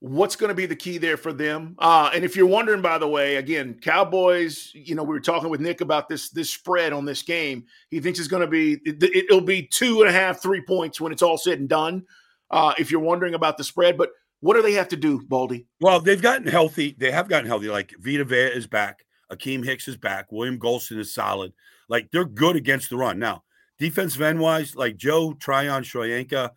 what's 0.00 0.34
going 0.34 0.48
to 0.48 0.54
be 0.54 0.66
the 0.66 0.76
key 0.76 0.98
there 0.98 1.16
for 1.16 1.32
them? 1.32 1.76
Uh, 1.78 2.10
and 2.14 2.24
if 2.24 2.34
you're 2.34 2.46
wondering 2.46 2.82
by 2.82 2.98
the 2.98 3.08
way 3.08 3.36
again 3.36 3.78
cowboys 3.80 4.70
you 4.74 4.94
know 4.94 5.02
we 5.02 5.14
were 5.14 5.20
talking 5.20 5.48
with 5.50 5.60
nick 5.60 5.80
about 5.80 6.08
this 6.08 6.30
this 6.30 6.50
spread 6.50 6.92
on 6.92 7.04
this 7.04 7.22
game. 7.22 7.64
He 7.90 8.00
thinks 8.00 8.18
it's 8.18 8.28
going 8.28 8.42
to 8.42 8.46
be 8.46 8.80
it, 8.84 9.30
will 9.30 9.40
be 9.40 9.62
two 9.62 10.00
and 10.00 10.08
a 10.08 10.12
half 10.12 10.42
three 10.42 10.62
points 10.62 11.00
when 11.00 11.12
it's 11.12 11.22
all 11.22 11.38
said 11.38 11.60
and 11.60 11.68
done 11.68 12.04
uh, 12.50 12.74
if 12.78 12.90
you're 12.90 13.00
wondering 13.00 13.34
about 13.34 13.56
the 13.56 13.64
spread. 13.64 13.96
But 13.96 14.10
what 14.40 14.54
do 14.54 14.62
they 14.62 14.72
have 14.72 14.88
to 14.88 14.96
do 14.96 15.22
baldy? 15.26 15.66
Well 15.80 16.00
they've 16.00 16.20
gotten 16.20 16.46
healthy. 16.46 16.96
They 16.98 17.10
have 17.10 17.28
gotten 17.28 17.46
healthy. 17.46 17.68
Like 17.68 17.94
vita 17.98 18.24
Vea 18.24 18.46
is 18.46 18.66
back. 18.66 19.04
Akiem 19.30 19.64
Hicks 19.64 19.86
is 19.86 19.96
back. 19.96 20.32
William 20.32 20.58
Gholston 20.58 20.98
is 20.98 21.14
solid. 21.14 21.52
Like 21.88 22.10
they're 22.10 22.24
good 22.24 22.56
against 22.56 22.90
the 22.90 22.96
run. 22.96 23.18
Now 23.18 23.42
defensive 23.80 24.20
end 24.20 24.38
wise 24.38 24.76
like 24.76 24.96
joe 24.96 25.32
tryon 25.32 25.82
shoyinka 25.82 26.50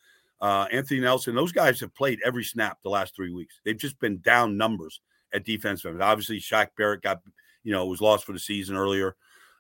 uh, 0.44 0.68
Anthony 0.74 1.00
Nelson, 1.00 1.36
those 1.36 1.54
guys 1.54 1.80
have 1.80 1.96
played 1.96 2.20
every 2.26 2.44
snap 2.44 2.78
the 2.84 2.90
last 2.90 3.16
three 3.16 3.32
weeks. 3.32 3.62
They've 3.64 3.78
just 3.78 3.98
been 4.00 4.20
down 4.20 4.58
numbers 4.58 5.00
at 5.34 5.46
defense. 5.46 5.86
Obviously, 5.86 6.40
Shaq 6.40 6.68
Barrett 6.78 7.02
got, 7.02 7.22
you 7.64 7.72
know, 7.72 7.86
was 7.86 8.02
lost 8.02 8.26
for 8.26 8.34
the 8.34 8.40
season 8.40 8.76
earlier. 8.76 9.16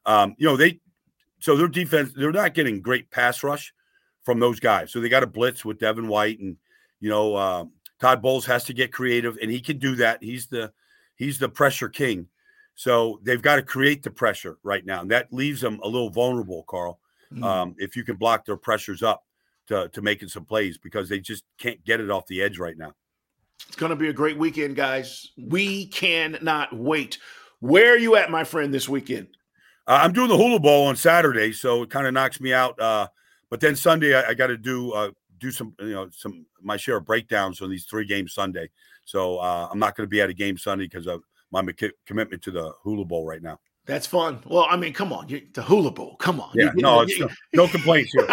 Um, 0.05 0.35
you 0.37 0.45
know, 0.45 0.57
they 0.57 0.81
so 1.39 1.55
their 1.55 1.69
defense, 1.69 2.11
they're 2.13 2.33
not 2.33 2.53
getting 2.53 2.81
great 2.81 3.09
pass 3.11 3.43
rush 3.43 3.73
from 4.23 4.41
those 4.41 4.59
guys. 4.59 4.91
So 4.91 4.99
they 4.99 5.07
got 5.07 5.23
a 5.23 5.27
blitz 5.27 5.63
with 5.63 5.79
Devin 5.79 6.09
White 6.09 6.39
and 6.39 6.57
you 6.99 7.09
know, 7.09 7.35
uh, 7.35 7.65
Todd 8.01 8.21
Bowles 8.21 8.45
has 8.45 8.65
to 8.65 8.73
get 8.73 8.91
creative, 8.91 9.37
and 9.41 9.49
he 9.49 9.61
can 9.61 9.77
do 9.77 9.95
that. 9.95 10.21
He's 10.21 10.47
the 10.47 10.73
he's 11.15 11.39
the 11.39 11.47
pressure 11.47 11.87
king. 11.87 12.27
So 12.75 13.21
they've 13.23 13.41
got 13.41 13.55
to 13.55 13.61
create 13.61 14.03
the 14.03 14.11
pressure 14.11 14.57
right 14.63 14.85
now. 14.85 15.01
And 15.01 15.11
that 15.11 15.31
leaves 15.31 15.61
them 15.61 15.79
a 15.81 15.87
little 15.87 16.09
vulnerable, 16.09 16.63
Carl. 16.67 16.99
Mm. 17.33 17.43
Um, 17.43 17.75
if 17.77 17.95
you 17.95 18.03
can 18.03 18.17
block 18.17 18.45
their 18.45 18.57
pressures 18.57 19.03
up 19.03 19.23
to, 19.67 19.89
to 19.89 20.01
making 20.01 20.29
some 20.29 20.45
plays 20.45 20.77
because 20.77 21.09
they 21.09 21.19
just 21.19 21.43
can't 21.57 21.83
get 21.85 21.99
it 21.99 22.09
off 22.09 22.27
the 22.27 22.41
edge 22.41 22.59
right 22.59 22.77
now. 22.77 22.93
It's 23.67 23.75
going 23.75 23.91
to 23.91 23.95
be 23.95 24.09
a 24.09 24.13
great 24.13 24.37
weekend, 24.37 24.75
guys. 24.75 25.29
We 25.37 25.87
cannot 25.87 26.75
wait. 26.75 27.17
Where 27.59 27.93
are 27.93 27.97
you 27.97 28.15
at, 28.15 28.29
my 28.29 28.43
friend, 28.43 28.73
this 28.73 28.89
weekend? 28.89 29.27
Uh, 29.87 29.99
I'm 30.01 30.13
doing 30.13 30.29
the 30.29 30.37
Hula 30.37 30.59
Bowl 30.59 30.87
on 30.87 30.95
Saturday, 30.95 31.53
so 31.53 31.83
it 31.83 31.89
kind 31.89 32.07
of 32.07 32.13
knocks 32.13 32.39
me 32.39 32.53
out. 32.53 32.79
Uh, 32.79 33.07
but 33.49 33.59
then 33.59 33.75
Sunday, 33.75 34.15
I, 34.15 34.29
I 34.29 34.33
got 34.33 34.47
to 34.47 34.57
do 34.57 34.91
uh, 34.91 35.11
do 35.39 35.51
some, 35.51 35.75
you 35.79 35.93
know, 35.93 36.09
some 36.11 36.45
my 36.61 36.77
share 36.77 36.97
of 36.97 37.05
breakdowns 37.05 37.61
on 37.61 37.69
these 37.69 37.85
three 37.85 38.05
games 38.05 38.33
Sunday. 38.33 38.69
So 39.05 39.37
uh, 39.37 39.67
I'm 39.71 39.79
not 39.79 39.95
going 39.95 40.07
to 40.07 40.09
be 40.09 40.21
at 40.21 40.29
a 40.29 40.33
game 40.33 40.57
Sunday 40.57 40.85
because 40.85 41.07
of 41.07 41.23
my 41.51 41.63
commitment 42.05 42.41
to 42.43 42.51
the 42.51 42.73
Hula 42.83 43.05
Bowl 43.05 43.25
right 43.25 43.41
now. 43.41 43.59
That's 43.85 44.07
fun. 44.07 44.39
Well, 44.45 44.65
I 44.69 44.77
mean, 44.77 44.93
come 44.93 45.11
on, 45.11 45.27
you, 45.27 45.41
the 45.53 45.61
Hula 45.61 45.91
Bowl. 45.91 46.15
Come 46.15 46.39
on. 46.39 46.51
Yeah, 46.55 46.71
you, 46.75 46.81
no, 46.81 47.01
you, 47.01 47.19
no, 47.19 47.29
no 47.53 47.67
complaints 47.67 48.13
here, 48.13 48.25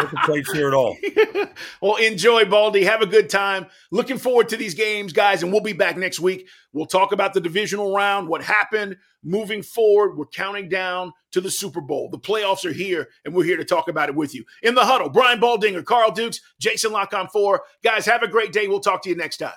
Local 0.00 0.18
place 0.24 0.50
here 0.52 0.68
at 0.68 0.74
all. 0.74 0.96
well, 1.80 1.96
enjoy, 1.96 2.44
Baldy. 2.44 2.84
Have 2.84 3.02
a 3.02 3.06
good 3.06 3.28
time. 3.28 3.66
Looking 3.90 4.18
forward 4.18 4.48
to 4.50 4.56
these 4.56 4.74
games, 4.74 5.12
guys, 5.12 5.42
and 5.42 5.52
we'll 5.52 5.60
be 5.60 5.72
back 5.72 5.96
next 5.96 6.20
week. 6.20 6.48
We'll 6.72 6.86
talk 6.86 7.12
about 7.12 7.34
the 7.34 7.40
divisional 7.40 7.94
round, 7.94 8.28
what 8.28 8.42
happened 8.42 8.96
moving 9.22 9.62
forward. 9.62 10.16
We're 10.16 10.26
counting 10.26 10.68
down 10.68 11.12
to 11.32 11.40
the 11.40 11.50
Super 11.50 11.80
Bowl. 11.80 12.08
The 12.10 12.18
playoffs 12.18 12.64
are 12.64 12.72
here, 12.72 13.08
and 13.24 13.34
we're 13.34 13.44
here 13.44 13.56
to 13.56 13.64
talk 13.64 13.88
about 13.88 14.08
it 14.08 14.14
with 14.14 14.34
you. 14.34 14.44
In 14.62 14.74
the 14.74 14.84
huddle, 14.84 15.08
Brian 15.08 15.40
Baldinger, 15.40 15.84
Carl 15.84 16.10
Dukes, 16.10 16.40
Jason 16.60 16.92
Lock 16.92 17.14
on 17.14 17.28
four. 17.28 17.62
Guys, 17.82 18.06
have 18.06 18.22
a 18.22 18.28
great 18.28 18.52
day. 18.52 18.68
We'll 18.68 18.80
talk 18.80 19.02
to 19.02 19.08
you 19.08 19.16
next 19.16 19.38
time. 19.38 19.52